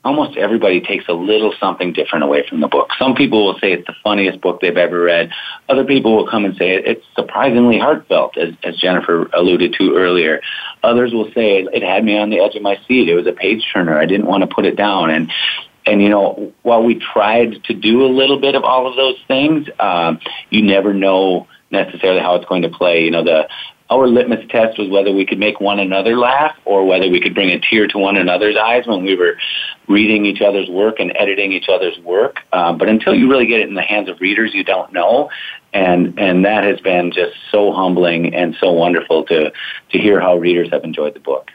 [0.05, 2.91] almost everybody takes a little something different away from the book.
[2.99, 5.31] Some people will say it's the funniest book they've ever read.
[5.69, 10.41] Other people will come and say it's surprisingly heartfelt, as, as Jennifer alluded to earlier.
[10.83, 13.09] Others will say it, had me on the edge of my seat.
[13.09, 13.99] It was a page turner.
[13.99, 15.11] I didn't want to put it down.
[15.11, 15.31] And
[15.85, 19.17] and you know, while we tried to do a little bit of all of those
[19.27, 23.05] things, um, you never know necessarily how it's going to play.
[23.05, 23.49] You know, the
[23.91, 27.35] our litmus test was whether we could make one another laugh or whether we could
[27.35, 29.37] bring a tear to one another's eyes when we were
[29.89, 32.41] reading each other's work and editing each other's work.
[32.53, 35.31] Uh, but until you really get it in the hands of readers, you don't know.
[35.73, 39.53] And and that has been just so humbling and so wonderful to
[39.91, 41.51] to hear how readers have enjoyed the book.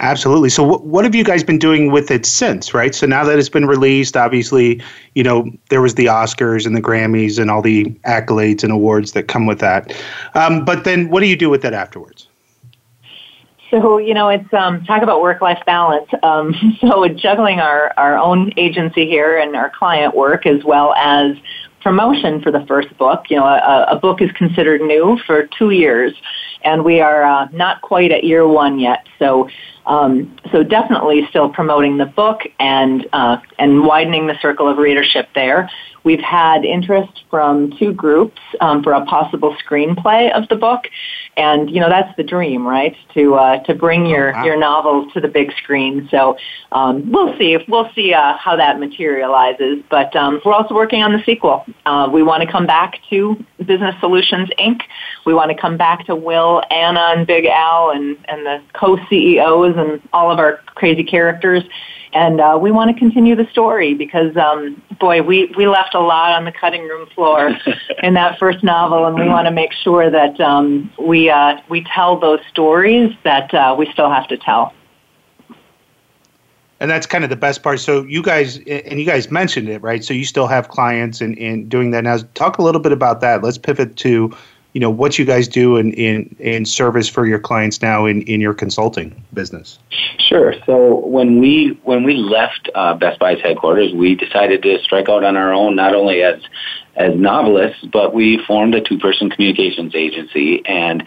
[0.00, 0.50] Absolutely.
[0.50, 2.94] So, what, what have you guys been doing with it since, right?
[2.94, 4.82] So, now that it's been released, obviously,
[5.14, 9.12] you know, there was the Oscars and the Grammys and all the accolades and awards
[9.12, 9.96] that come with that.
[10.34, 12.28] Um, but then, what do you do with it afterwards?
[13.70, 16.08] So, you know, it's um, talk about work life balance.
[16.22, 21.36] Um, so, juggling our, our own agency here and our client work as well as
[21.82, 23.24] promotion for the first book.
[23.30, 26.14] You know, a, a book is considered new for two years,
[26.66, 29.00] and we are uh, not quite at year one yet.
[29.18, 29.48] So,
[29.86, 35.26] Um, so definitely still promoting the book and uh, and widening the circle of readership
[35.34, 35.70] there.
[36.02, 40.82] We've had interest from two groups um, for a possible screenplay of the book,
[41.36, 42.96] and you know that's the dream, right?
[43.14, 44.44] To uh, to bring your oh, wow.
[44.44, 46.08] your novels to the big screen.
[46.10, 46.36] So
[46.72, 49.84] um, we'll see if we'll see uh, how that materializes.
[49.88, 51.64] But um, we're also working on the sequel.
[51.84, 54.80] Uh, we want to come back to Business Solutions Inc.
[55.24, 58.98] We want to come back to Will, Anna, and Big Al, and and the co
[59.08, 61.64] CEOs and all of our crazy characters
[62.16, 66.00] and uh, we want to continue the story because, um, boy, we we left a
[66.00, 67.50] lot on the cutting room floor
[68.02, 71.84] in that first novel, and we want to make sure that um, we uh, we
[71.84, 74.72] tell those stories that uh, we still have to tell.
[76.80, 77.80] And that's kind of the best part.
[77.80, 80.02] So you guys, and you guys mentioned it, right?
[80.02, 82.18] So you still have clients and in, in doing that now.
[82.34, 83.42] Talk a little bit about that.
[83.42, 84.34] Let's pivot to
[84.76, 88.20] you know what you guys do in in, in service for your clients now in,
[88.24, 89.78] in your consulting business?
[90.18, 90.52] Sure.
[90.66, 95.24] So when we when we left uh, Best Buy's headquarters we decided to strike out
[95.24, 96.42] on our own not only as
[96.94, 100.62] as novelists but we formed a two person communications agency.
[100.66, 101.04] And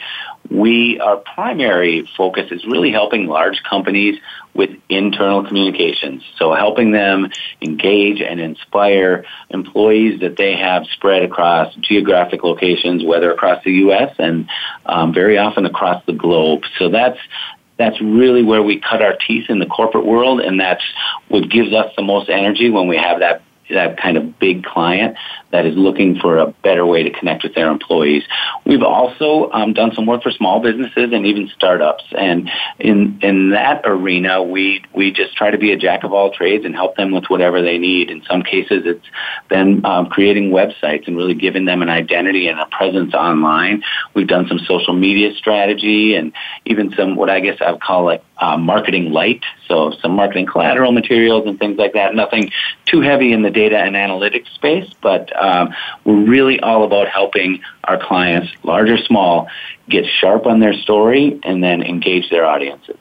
[0.50, 4.20] we our primary focus is really helping large companies
[4.54, 6.24] with internal communications.
[6.38, 7.30] So helping them
[7.62, 14.14] engage and inspire employees that they have spread across geographic locations, whether across the U.S.
[14.18, 14.50] and
[14.86, 16.64] um, very often across the globe.
[16.78, 17.20] So that's
[17.78, 20.84] that's really where we cut our teeth in the corporate world, and that's
[21.30, 25.16] what gives us the most energy when we have that that kind of big client
[25.52, 28.24] that is looking for a better way to connect with their employees.
[28.66, 32.50] We've also um, done some work for small businesses and even startups, and
[32.80, 36.66] in in that arena, we we just try to be a jack of all trades
[36.66, 38.10] and help them with whatever they need.
[38.10, 39.06] In some cases, it's
[39.50, 43.84] been um, creating websites and really giving them an identity and a presence online.
[44.14, 46.34] We've done some social media strategy and
[46.66, 50.46] even some what I guess I would call like uh, marketing light, so some marketing
[50.46, 52.16] collateral materials and things like that.
[52.16, 52.52] Nothing
[52.86, 55.74] too heavy in the data and analytics space, but um,
[56.06, 59.50] we're really all about helping our clients, large or small,
[59.90, 62.98] get sharp on their story and then engage their audiences.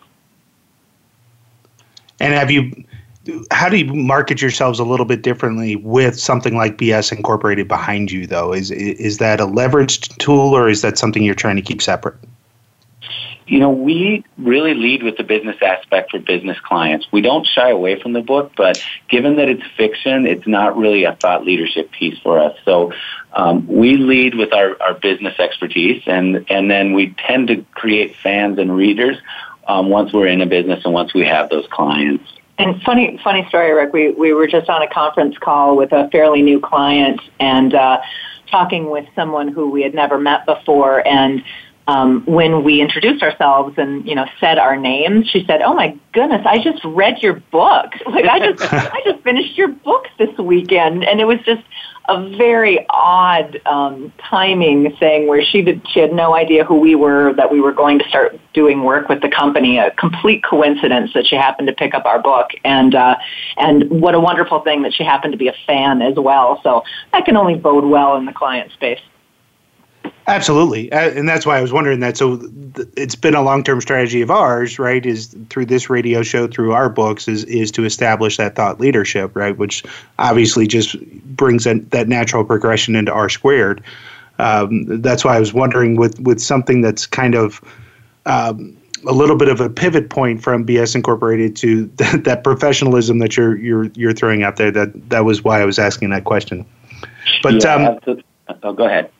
[2.18, 2.72] And have you?
[3.52, 8.11] How do you market yourselves a little bit differently with something like BS Incorporated behind
[8.11, 8.52] you, though?
[8.52, 12.16] Is is that a leveraged tool, or is that something you're trying to keep separate?
[13.49, 17.07] You know, we really lead with the business aspect for business clients.
[17.11, 21.05] We don't shy away from the book, but given that it's fiction, it's not really
[21.05, 22.57] a thought leadership piece for us.
[22.64, 22.92] So
[23.32, 28.16] um, we lead with our, our business expertise, and, and then we tend to create
[28.16, 29.16] fans and readers
[29.66, 32.24] um, once we're in a business and once we have those clients.
[32.59, 33.92] And funny, funny story, Rick.
[33.92, 38.01] We we were just on a conference call with a fairly new client, and uh,
[38.51, 41.44] talking with someone who we had never met before, and
[41.89, 45.99] um, when we introduced ourselves and you know said our names, she said, "Oh my
[46.12, 47.93] goodness, I just read your book.
[48.18, 51.62] Like I just I just finished your book this weekend," and it was just
[52.09, 56.95] a very odd um, timing thing where she did she had no idea who we
[56.95, 59.78] were that we were going to start doing work with the company.
[59.78, 63.16] A complete coincidence that she happened to pick up our book, and uh,
[63.57, 66.61] and what a wonderful thing that she happened to be a fan as well.
[66.62, 66.82] So
[67.12, 69.01] that can only bode well in the client space.
[70.28, 72.18] Absolutely, uh, and that's why I was wondering that.
[72.18, 72.38] So
[72.98, 75.04] it's been a long-term strategy of ours, right?
[75.04, 79.34] Is through this radio show, through our books, is is to establish that thought leadership,
[79.34, 79.56] right?
[79.56, 79.82] Which
[80.18, 81.00] obviously just
[81.34, 83.82] brings that, that natural progression into R squared.
[84.38, 87.62] Um, that's why I was wondering with with something that's kind of
[88.26, 88.76] um,
[89.06, 93.34] a little bit of a pivot point from BS Incorporated to that, that professionalism that
[93.34, 94.70] you're you're you're throwing out there.
[94.70, 96.66] That that was why I was asking that question.
[97.42, 98.22] But yeah, um,
[98.62, 99.10] oh, go ahead.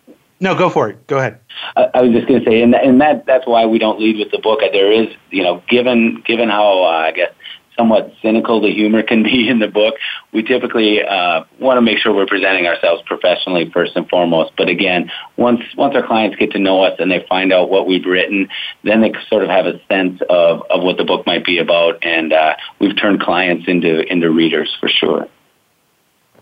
[0.41, 1.07] No, go for it.
[1.07, 1.41] Go ahead.
[1.77, 4.19] I, I was just going to say, and, and that that's why we don't lead
[4.19, 4.61] with the book.
[4.61, 7.33] There is, you know, given given how uh, I guess
[7.77, 9.95] somewhat cynical the humor can be in the book,
[10.33, 14.53] we typically uh, want to make sure we're presenting ourselves professionally first and foremost.
[14.57, 17.87] But again, once once our clients get to know us and they find out what
[17.87, 18.49] we've written,
[18.85, 22.05] then they sort of have a sense of, of what the book might be about,
[22.05, 25.27] and uh, we've turned clients into into readers for sure.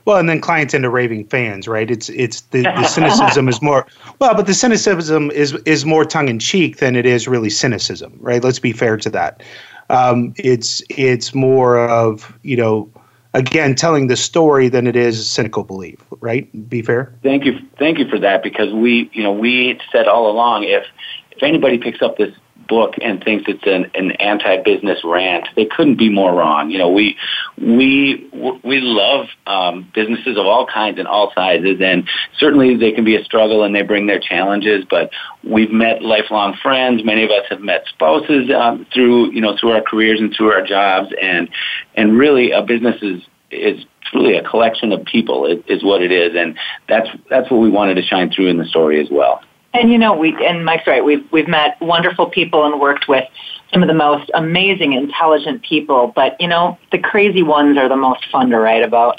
[0.07, 1.91] Well, and then clients into raving fans, right?
[1.91, 3.87] It's it's the, the cynicism is more
[4.21, 8.17] well, but the cynicism is is more tongue in cheek than it is really cynicism,
[8.21, 8.43] right?
[8.43, 9.43] Let's be fair to that.
[9.91, 12.89] Um, it's it's more of you know
[13.35, 16.49] again telling the story than it is cynical belief, right?
[16.69, 17.13] Be fair.
[17.25, 20.85] Thank you, thank you for that because we you know we said all along if
[21.33, 22.33] if anybody picks up this
[22.69, 26.71] book and thinks it's an, an anti-business rant, they couldn't be more wrong.
[26.71, 27.17] You know, we
[27.59, 28.29] we
[28.65, 32.09] we love um, businesses of all kinds and all sizes, and
[32.39, 34.85] certainly they can be a struggle and they bring their challenges.
[34.89, 35.11] But
[35.45, 37.05] we've met lifelong friends.
[37.05, 40.53] Many of us have met spouses um, through you know through our careers and through
[40.53, 41.49] our jobs, and
[41.95, 46.13] and really a business is is truly a collection of people is, is what it
[46.13, 46.57] is, and
[46.89, 49.43] that's that's what we wanted to shine through in the story as well.
[49.75, 51.05] And you know, we and Mike's right.
[51.05, 53.25] We've we've met wonderful people and worked with
[53.73, 56.13] some of the most amazing, intelligent people.
[56.15, 59.19] But you know, the crazy ones are the most fun to write about.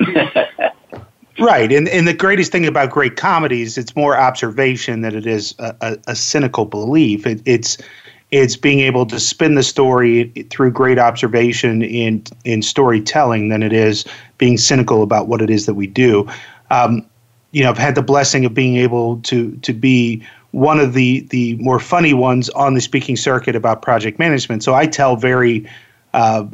[1.40, 5.54] right, and and the greatest thing about great comedies, it's more observation than it is
[5.60, 7.28] a, a, a cynical belief.
[7.28, 7.78] It, it's
[8.32, 13.74] it's being able to spin the story through great observation in in storytelling than it
[13.74, 14.06] is
[14.38, 16.28] being cynical about what it is that we do.
[16.70, 17.06] Um,
[17.52, 21.22] you know, I've had the blessing of being able to to be one of the
[21.30, 24.64] the more funny ones on the speaking circuit about project management.
[24.64, 25.68] So I tell very
[26.14, 26.46] uh,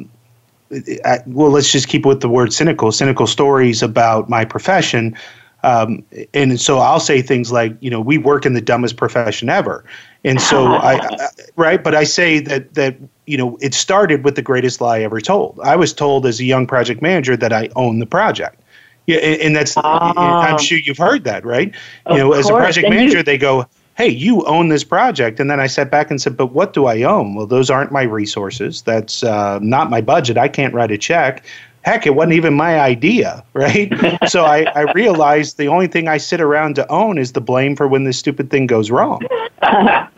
[1.26, 5.16] well, let's just keep with the word cynical, cynical stories about my profession.
[5.62, 9.48] Um, and so I'll say things like, you know, we work in the dumbest profession
[9.48, 9.84] ever.
[10.24, 11.82] And so I, I, right.
[11.82, 15.58] But I say that, that, you know, it started with the greatest lie ever told.
[15.62, 18.60] I was told as a young project manager that I own the project.
[19.06, 19.18] Yeah.
[19.18, 21.74] And, and that's, I'm sure you've heard that, right?
[22.10, 23.66] you know, as a project manager, you- they go,
[23.96, 25.40] hey, you own this project.
[25.40, 27.34] And then I sat back and said, but what do I own?
[27.34, 28.82] Well, those aren't my resources.
[28.82, 30.36] That's uh, not my budget.
[30.36, 31.44] I can't write a check.
[31.82, 33.92] Heck, it wasn't even my idea, right?
[34.26, 37.76] so I, I realized the only thing I sit around to own is the blame
[37.76, 39.20] for when this stupid thing goes wrong.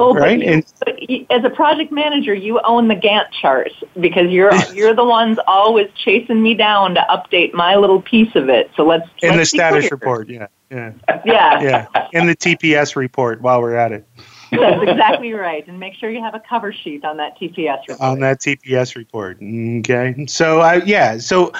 [0.00, 0.40] Well, right?
[0.40, 5.04] You, and, as a project manager, you own the Gantt charts because you're you're the
[5.04, 8.70] ones always chasing me down to update my little piece of it.
[8.76, 9.90] So let's in the status clear.
[9.90, 10.46] report, yeah.
[10.70, 10.92] Yeah.
[11.24, 11.60] Yeah.
[11.60, 12.08] Yeah.
[12.12, 14.06] In the TPS report while we're at it.
[14.52, 15.66] That's exactly right.
[15.66, 18.00] And make sure you have a cover sheet on that TPS report.
[18.00, 19.36] On that TPS report.
[19.36, 20.26] Okay.
[20.26, 21.18] So, I, yeah.
[21.18, 21.52] So,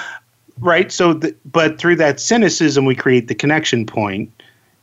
[0.59, 0.91] right.
[0.91, 4.31] So, the, but through that cynicism, we create the connection point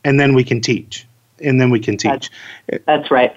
[0.04, 1.06] and then we can teach.
[1.40, 2.30] And then we can teach.
[2.68, 3.36] That's, that's right.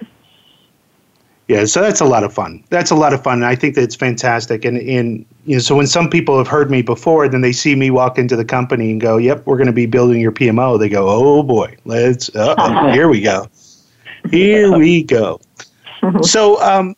[1.48, 2.62] Yeah, so that's a lot of fun.
[2.70, 3.38] That's a lot of fun.
[3.38, 4.64] And I think that's fantastic.
[4.64, 7.74] And in you know, so when some people have heard me before, then they see
[7.74, 10.78] me walk into the company and go, "Yep, we're going to be building your PMO."
[10.78, 12.30] They go, "Oh boy, let's
[12.94, 13.48] here we go,
[14.30, 15.40] here we go."
[16.22, 16.96] so, um,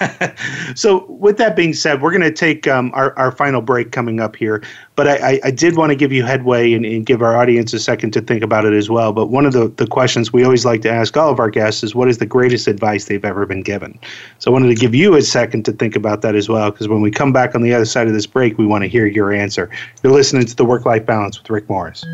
[0.74, 4.20] so with that being said, we're going to take um, our, our final break coming
[4.20, 4.62] up here.
[4.94, 7.78] But I, I did want to give you headway and, and, give our audience a
[7.78, 9.12] second to think about it as well.
[9.12, 11.82] But one of the, the questions we always like to ask all of our guests
[11.82, 13.98] is what is the greatest advice they've ever been given?
[14.38, 16.88] So I wanted to give you a second to think about that as well, because
[16.88, 19.06] when we come back on the other side of this break, we want to hear
[19.06, 19.70] your answer.
[20.02, 22.04] You're listening to the Work Life Balance with Rick Morris.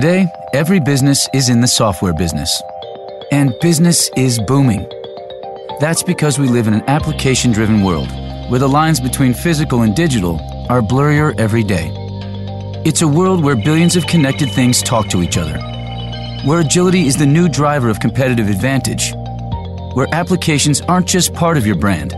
[0.00, 2.62] Today, every business is in the software business.
[3.32, 4.88] And business is booming.
[5.80, 8.08] That's because we live in an application driven world
[8.48, 10.38] where the lines between physical and digital
[10.68, 11.90] are blurrier every day.
[12.84, 15.58] It's a world where billions of connected things talk to each other,
[16.44, 19.12] where agility is the new driver of competitive advantage,
[19.94, 22.14] where applications aren't just part of your brand,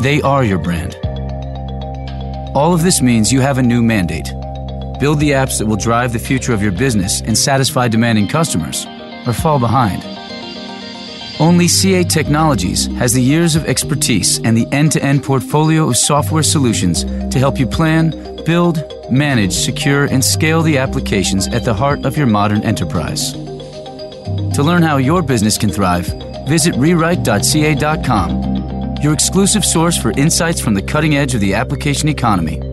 [0.00, 0.94] they are your brand.
[2.54, 4.30] All of this means you have a new mandate
[5.02, 8.86] Build the apps that will drive the future of your business and satisfy demanding customers,
[9.26, 10.00] or fall behind.
[11.40, 15.96] Only CA Technologies has the years of expertise and the end to end portfolio of
[15.96, 18.10] software solutions to help you plan,
[18.46, 23.32] build, manage, secure, and scale the applications at the heart of your modern enterprise.
[23.32, 26.06] To learn how your business can thrive,
[26.46, 28.30] visit rewrite.ca.com,
[29.02, 32.71] your exclusive source for insights from the cutting edge of the application economy.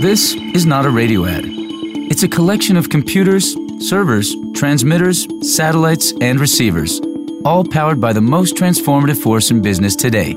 [0.00, 1.44] This is not a radio ad.
[1.44, 3.54] It's a collection of computers,
[3.86, 7.02] servers, transmitters, satellites, and receivers,
[7.44, 10.34] all powered by the most transformative force in business today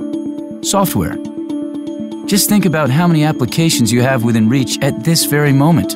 [0.64, 1.16] software.
[2.26, 5.94] Just think about how many applications you have within reach at this very moment.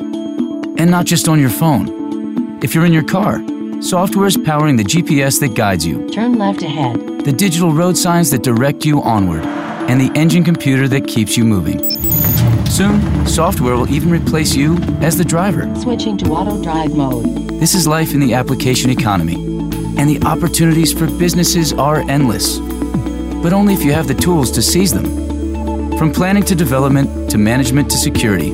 [0.80, 2.62] And not just on your phone.
[2.62, 3.42] If you're in your car,
[3.82, 6.08] software is powering the GPS that guides you.
[6.08, 6.96] Turn left ahead.
[7.22, 9.44] The digital road signs that direct you onward.
[9.90, 11.80] And the engine computer that keeps you moving.
[12.78, 15.68] Soon, software will even replace you as the driver.
[15.74, 17.24] Switching to auto drive mode.
[17.58, 19.34] This is life in the application economy,
[19.98, 22.60] and the opportunities for businesses are endless.
[23.42, 25.98] But only if you have the tools to seize them.
[25.98, 28.50] From planning to development to management to security,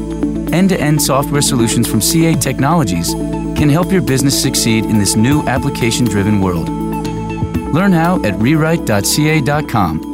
[0.55, 3.13] end to end software solutions from CA Technologies
[3.59, 6.71] can help your business succeed in this new application driven world.
[7.75, 10.14] Learn how at rewrite.ca.com.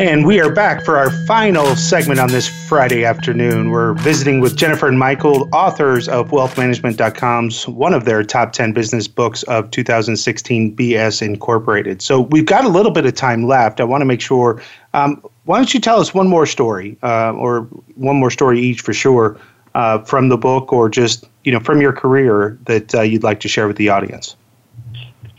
[0.00, 3.68] And we are back for our final segment on this Friday afternoon.
[3.68, 9.06] We're visiting with Jennifer and Michael, authors of wealthmanagement.com's one of their top 10 business
[9.06, 12.00] books of 2016, BS Incorporated.
[12.00, 13.78] So we've got a little bit of time left.
[13.78, 14.62] I want to make sure.
[14.94, 17.64] Um, why don't you tell us one more story, uh, or
[17.96, 19.38] one more story each for sure,
[19.74, 23.40] uh, from the book, or just you know from your career that uh, you'd like
[23.40, 24.34] to share with the audience?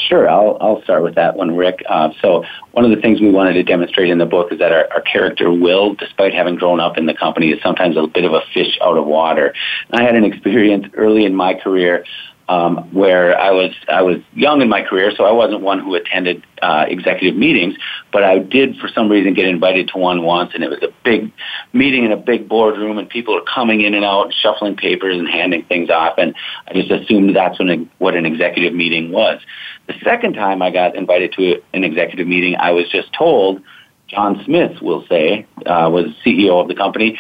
[0.08, 1.84] Sure, I'll, I'll start with that one, Rick.
[1.88, 4.72] Uh, so, one of the things we wanted to demonstrate in the book is that
[4.72, 8.26] our, our character, Will, despite having grown up in the company, is sometimes a bit
[8.26, 9.54] of a fish out of water.
[9.91, 12.04] I had an experience early in my career
[12.52, 15.95] um, where I was I was young in my career, so I wasn't one who
[15.95, 17.76] attended uh, executive meetings,
[18.12, 20.89] but I did for some reason get invited to one once, and it was a
[21.06, 21.32] big
[21.72, 25.30] meeting in a big boardroom, and people are coming in and out, shuffling papers and
[25.30, 26.36] handing things off, and
[26.68, 29.39] I just assumed that's when, what an executive meeting was.
[29.88, 33.62] The second time I got invited to an executive meeting, I was just told.
[34.08, 37.18] John Smith will say uh, was CEO of the company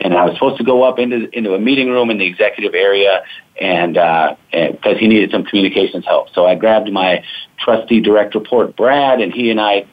[0.00, 2.74] and I was supposed to go up into into a meeting room in the executive
[2.74, 3.22] area,
[3.60, 7.24] and because uh, he needed some communications help, so I grabbed my
[7.58, 9.86] trusty direct report Brad, and he and I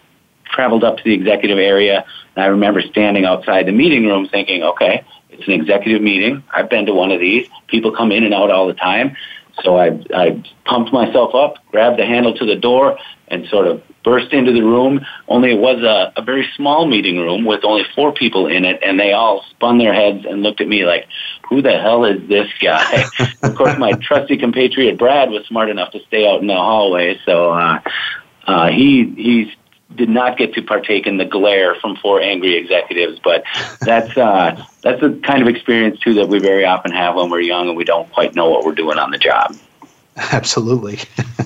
[0.46, 2.06] traveled up to the executive area.
[2.36, 6.44] And I remember standing outside the meeting room, thinking, okay, it's an executive meeting.
[6.54, 7.48] I've been to one of these.
[7.68, 9.16] People come in and out all the time.
[9.64, 12.98] So I, I pumped myself up, grabbed the handle to the door,
[13.28, 15.06] and sort of burst into the room.
[15.28, 18.80] Only it was a, a very small meeting room with only four people in it,
[18.82, 21.08] and they all spun their heads and looked at me like,
[21.50, 23.04] "Who the hell is this guy?"
[23.44, 27.20] of course, my trusty compatriot Brad was smart enough to stay out in the hallway,
[27.26, 27.82] so uh,
[28.46, 29.54] uh, he he
[29.94, 33.20] did not get to partake in the glare from four angry executives.
[33.22, 33.44] But
[33.82, 37.42] that's uh, that's the kind of experience too that we very often have when we're
[37.42, 39.54] young and we don't quite know what we're doing on the job.
[40.16, 41.00] Absolutely.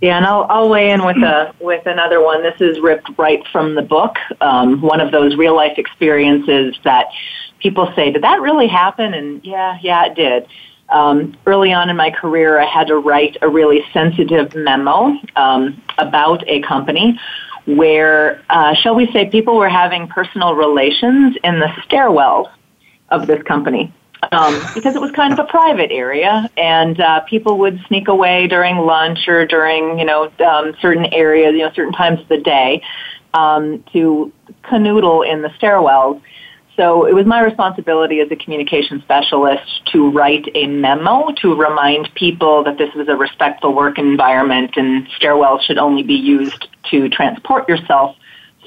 [0.00, 2.42] Yeah, and I'll, I'll weigh in with a with another one.
[2.42, 4.16] This is ripped right from the book.
[4.40, 7.06] Um, one of those real life experiences that
[7.58, 10.46] people say, "Did that really happen?" And yeah, yeah, it did.
[10.88, 15.80] Um, early on in my career, I had to write a really sensitive memo um,
[15.98, 17.20] about a company
[17.66, 22.50] where, uh, shall we say, people were having personal relations in the stairwells
[23.10, 23.92] of this company
[24.32, 28.46] um, because it was kind of a private area, and uh, people would sneak away
[28.46, 32.38] during lunch or during you know um, certain areas, you know certain times of the
[32.38, 32.82] day,
[33.34, 34.32] um, to
[34.64, 36.20] canoodle in the stairwells.
[36.76, 42.08] So it was my responsibility as a communication specialist to write a memo to remind
[42.14, 47.10] people that this was a respectful work environment and stairwells should only be used to
[47.10, 48.16] transport yourself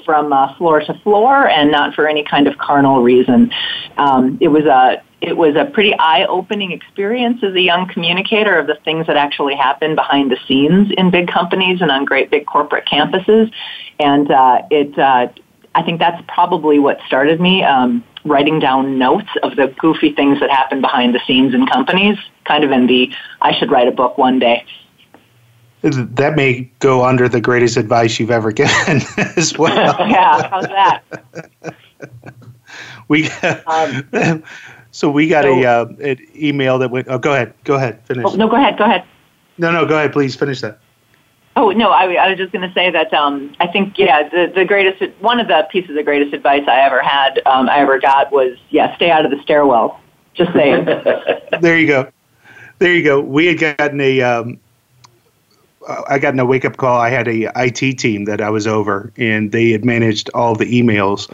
[0.04, 3.50] from uh, floor to floor and not for any kind of carnal reason.
[3.96, 8.66] Um, it was a it was a pretty eye-opening experience as a young communicator of
[8.66, 12.44] the things that actually happen behind the scenes in big companies and on great big
[12.44, 13.50] corporate campuses.
[13.98, 15.28] And uh, it, uh,
[15.74, 20.40] I think that's probably what started me um, writing down notes of the goofy things
[20.40, 23.10] that happen behind the scenes in companies, kind of in the
[23.40, 24.66] I should write a book one day.
[25.82, 29.02] That may go under the greatest advice you've ever given
[29.36, 29.74] as well.
[30.08, 31.02] yeah, how's that?
[33.08, 34.42] we um,
[34.94, 37.08] so we got so, a uh, an email that went.
[37.08, 37.52] Oh, go ahead.
[37.64, 38.00] Go ahead.
[38.06, 38.26] Finish.
[38.28, 38.78] Oh, no, go ahead.
[38.78, 39.04] Go ahead.
[39.58, 40.12] No, no, go ahead.
[40.12, 40.78] Please finish that.
[41.56, 44.52] Oh no, I, I was just going to say that um, I think yeah, the
[44.54, 47.98] the greatest one of the pieces of greatest advice I ever had, um, I ever
[47.98, 50.00] got was yeah, stay out of the stairwell.
[50.34, 50.84] Just saying.
[51.60, 52.08] there you go.
[52.78, 53.20] There you go.
[53.20, 54.20] We had gotten a.
[54.20, 54.60] Um,
[56.08, 57.00] I got in a wake up call.
[57.00, 60.66] I had a IT team that I was over, and they had managed all the
[60.66, 61.32] emails,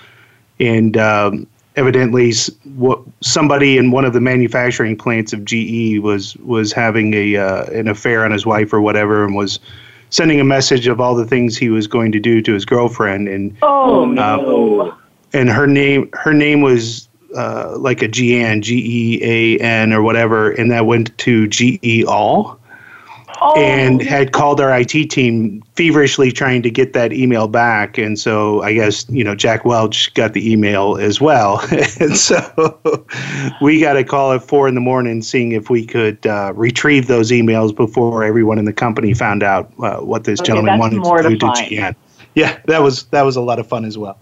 [0.58, 1.46] and um,
[1.80, 2.32] evidently
[2.76, 7.64] what somebody in one of the manufacturing plants of GE was was having a uh,
[7.70, 9.58] an affair on his wife or whatever and was
[10.10, 13.28] sending a message of all the things he was going to do to his girlfriend
[13.28, 14.90] and oh no.
[14.90, 14.96] uh,
[15.32, 20.02] and her name her name was uh, like a Gian G E A N or
[20.02, 22.59] whatever and that went to GE all
[23.42, 23.58] Oh.
[23.58, 27.96] and had called our IT team feverishly trying to get that email back.
[27.96, 31.58] And so I guess, you know, Jack Welch got the email as well.
[32.00, 32.78] and so
[33.62, 37.06] we got a call at four in the morning seeing if we could uh, retrieve
[37.06, 41.02] those emails before everyone in the company found out uh, what this Okay, gentleman wanted
[41.02, 41.46] to do to.
[41.46, 41.96] GN.
[42.34, 44.18] Yeah, that was that was a lot of fun as well.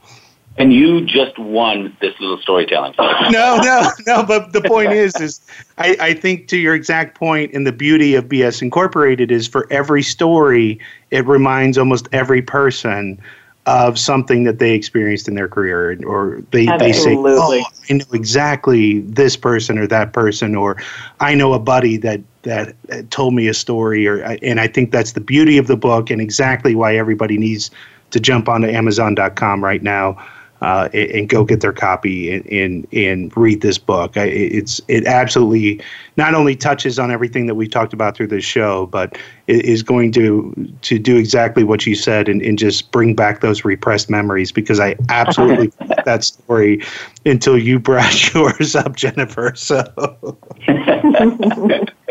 [0.58, 2.92] And you just won this little storytelling.
[2.98, 4.24] no, no, no.
[4.24, 5.40] But the point is, is
[5.78, 9.68] I, I think to your exact point, and the beauty of BS Incorporated is for
[9.70, 10.80] every story,
[11.12, 13.20] it reminds almost every person
[13.66, 17.52] of something that they experienced in their career, or they, they say, "Oh,
[17.88, 20.76] I know exactly this person or that person," or
[21.20, 24.90] "I know a buddy that that uh, told me a story," or and I think
[24.90, 27.70] that's the beauty of the book, and exactly why everybody needs
[28.10, 30.16] to jump onto Amazon.com right now
[30.60, 34.16] uh, and, and go get their copy and, and, and read this book.
[34.16, 35.80] I, it's it absolutely
[36.16, 39.82] not only touches on everything that we talked about through this show, but it is
[39.82, 40.52] going to
[40.82, 44.80] to do exactly what you said and, and just bring back those repressed memories because
[44.80, 45.72] I absolutely
[46.04, 46.82] that story
[47.24, 49.54] until you brought yours up, Jennifer.
[49.68, 50.38] So.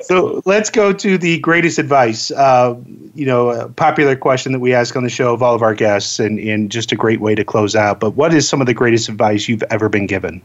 [0.01, 2.29] So let's go to the greatest advice.
[2.31, 2.75] Uh,
[3.17, 5.73] you know, a popular question that we ask on the show of all of our
[5.73, 7.99] guests, and, and just a great way to close out.
[7.99, 10.41] But what is some of the greatest advice you've ever been given?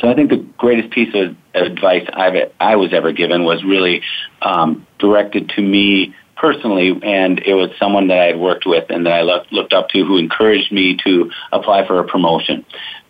[0.00, 4.02] So I think the greatest piece of advice I've, I was ever given was really
[4.40, 9.04] um, directed to me personally, and it was someone that I had worked with and
[9.04, 12.64] that I looked, looked up to who encouraged me to apply for a promotion.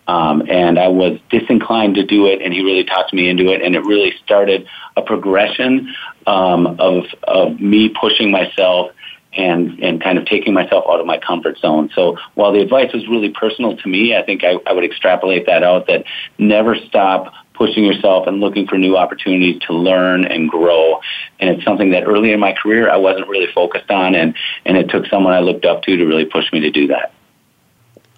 [0.07, 3.61] Um, and I was disinclined to do it, and he really talked me into it,
[3.61, 5.93] and it really started a progression
[6.27, 8.91] um, of of me pushing myself
[9.35, 11.89] and and kind of taking myself out of my comfort zone.
[11.95, 15.45] So while the advice was really personal to me, I think I, I would extrapolate
[15.45, 16.05] that out that
[16.37, 20.99] never stop pushing yourself and looking for new opportunities to learn and grow.
[21.39, 24.35] And it's something that early in my career I wasn't really focused on and,
[24.65, 27.13] and it took someone I looked up to to really push me to do that.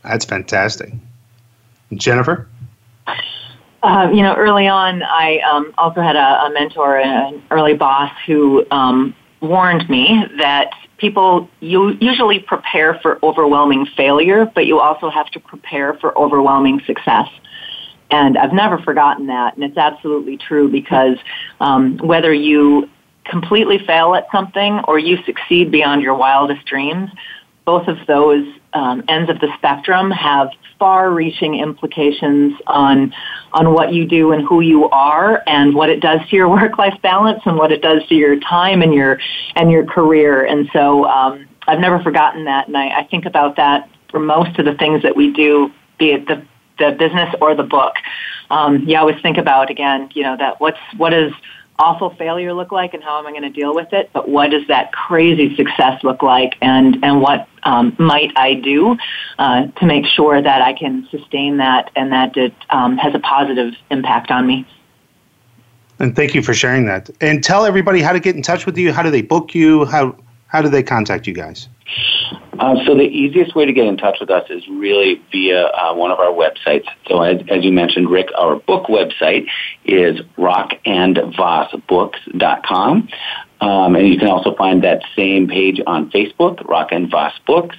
[0.04, 0.94] That's fantastic.
[1.94, 2.48] Jennifer?
[3.84, 8.12] Uh, you know, early on, I um, also had a, a mentor, an early boss,
[8.26, 15.10] who um, warned me that people you usually prepare for overwhelming failure, but you also
[15.10, 17.28] have to prepare for overwhelming success.
[18.10, 21.18] And I've never forgotten that, and it's absolutely true because
[21.60, 22.90] um, whether you
[23.26, 27.10] completely fail at something or you succeed beyond your wildest dreams,
[27.66, 30.50] both of those um, ends of the spectrum have
[30.80, 33.14] far-reaching implications on
[33.54, 37.02] on what you do and who you are and what it does to your work-life
[37.02, 39.20] balance and what it does to your time and your
[39.56, 40.46] and your career.
[40.46, 44.58] And so um, I've never forgotten that, and I, I think about that for most
[44.60, 46.46] of the things that we do, be it the
[46.78, 47.96] the business or the book.
[48.50, 51.32] Um, you always think about again, you know, that what's what is
[51.78, 54.10] awful failure look like and how am I going to deal with it?
[54.14, 58.98] But what does that crazy success look like and, and what um, might I do
[59.38, 63.20] uh, to make sure that I can sustain that and that it um, has a
[63.20, 64.66] positive impact on me?
[66.00, 67.10] And thank you for sharing that.
[67.22, 68.92] And tell everybody how to get in touch with you.
[68.92, 69.86] How do they book you?
[69.86, 70.16] How
[70.48, 71.68] how do they contact you guys?
[72.60, 75.94] Um, so the easiest way to get in touch with us is really via uh,
[75.94, 76.86] one of our websites.
[77.08, 79.48] So as, as you mentioned, Rick, our book website
[79.84, 83.10] is rockandvossbooks.com.
[83.62, 87.78] Um, and you can also find that same page on Facebook, Rock and Voss Books.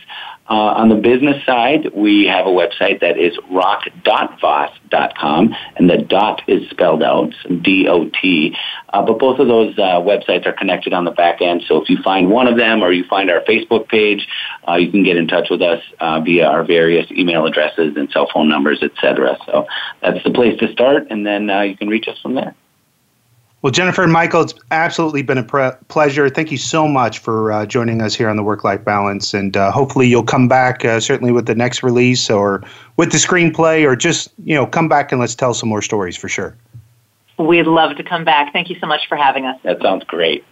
[0.49, 6.41] Uh, on the business side, we have a website that is rockdotvoss.com, and the dot
[6.47, 8.57] is spelled out, D-O-T.
[8.91, 11.91] Uh, but both of those uh, websites are connected on the back end, so if
[11.91, 14.29] you find one of them or you find our Facebook page,
[14.69, 18.11] uh, you can get in touch with us uh, via our various email addresses and
[18.13, 19.37] cell phone numbers, etc.
[19.47, 19.67] So
[20.01, 22.55] that's the place to start, and then uh, you can reach us from there.
[23.67, 26.29] Well, Jennifer and Michael, it's absolutely been a pre- pleasure.
[26.29, 29.35] Thank you so much for uh, joining us here on the Work Life Balance.
[29.35, 32.62] And uh, hopefully, you'll come back uh, certainly with the next release or
[32.97, 36.17] with the screenplay, or just you know come back and let's tell some more stories
[36.17, 36.57] for sure.
[37.39, 38.53] We'd love to come back.
[38.53, 39.59] Thank you so much for having us.
[39.64, 40.45] That sounds great.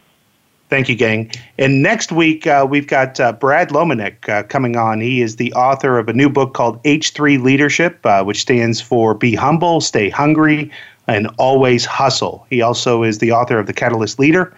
[0.68, 1.30] Thank you, gang.
[1.56, 5.00] And next week, uh, we've got uh, Brad Lomenick uh, coming on.
[5.00, 9.14] He is the author of a new book called H3 Leadership, uh, which stands for
[9.14, 10.72] Be Humble, Stay Hungry,
[11.06, 12.46] and Always Hustle.
[12.50, 14.54] He also is the author of The Catalyst Leader.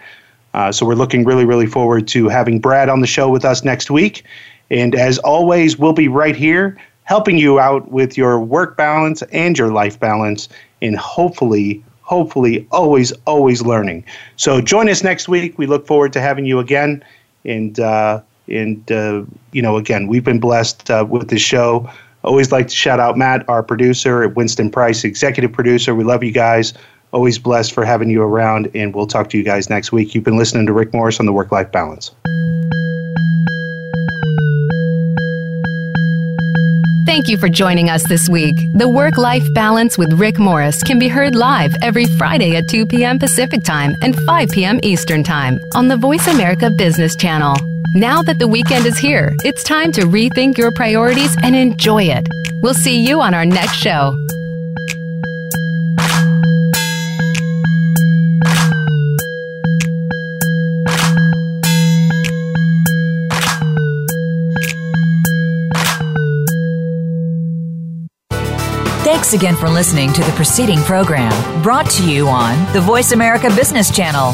[0.53, 3.63] Uh, so we're looking really, really forward to having Brad on the show with us
[3.63, 4.23] next week.
[4.69, 9.57] And as always, we'll be right here helping you out with your work balance and
[9.57, 10.49] your life balance,
[10.81, 14.03] and hopefully, hopefully, always, always learning.
[14.35, 15.57] So join us next week.
[15.57, 17.01] We look forward to having you again.
[17.45, 19.23] And, uh, and uh,
[19.53, 21.89] you know, again, we've been blessed uh, with this show.
[22.27, 25.95] Always like to shout out Matt, our producer, at Winston Price, executive producer.
[25.95, 26.73] We love you guys.
[27.13, 30.13] Always blessed for having you around, and we'll talk to you guys next week.
[30.13, 32.11] You've been listening to Rick Morris on the Work Life Balance.
[37.05, 38.57] Thank you for joining us this week.
[38.73, 42.87] The Work Life Balance with Rick Morris can be heard live every Friday at 2
[42.87, 43.19] p.m.
[43.19, 44.81] Pacific Time and 5 p.m.
[44.83, 47.55] Eastern Time on the Voice America Business Channel.
[47.95, 52.27] Now that the weekend is here, it's time to rethink your priorities and enjoy it.
[52.61, 54.15] We'll see you on our next show.
[69.03, 73.49] Thanks again for listening to the preceding program brought to you on the Voice America
[73.55, 74.33] Business Channel.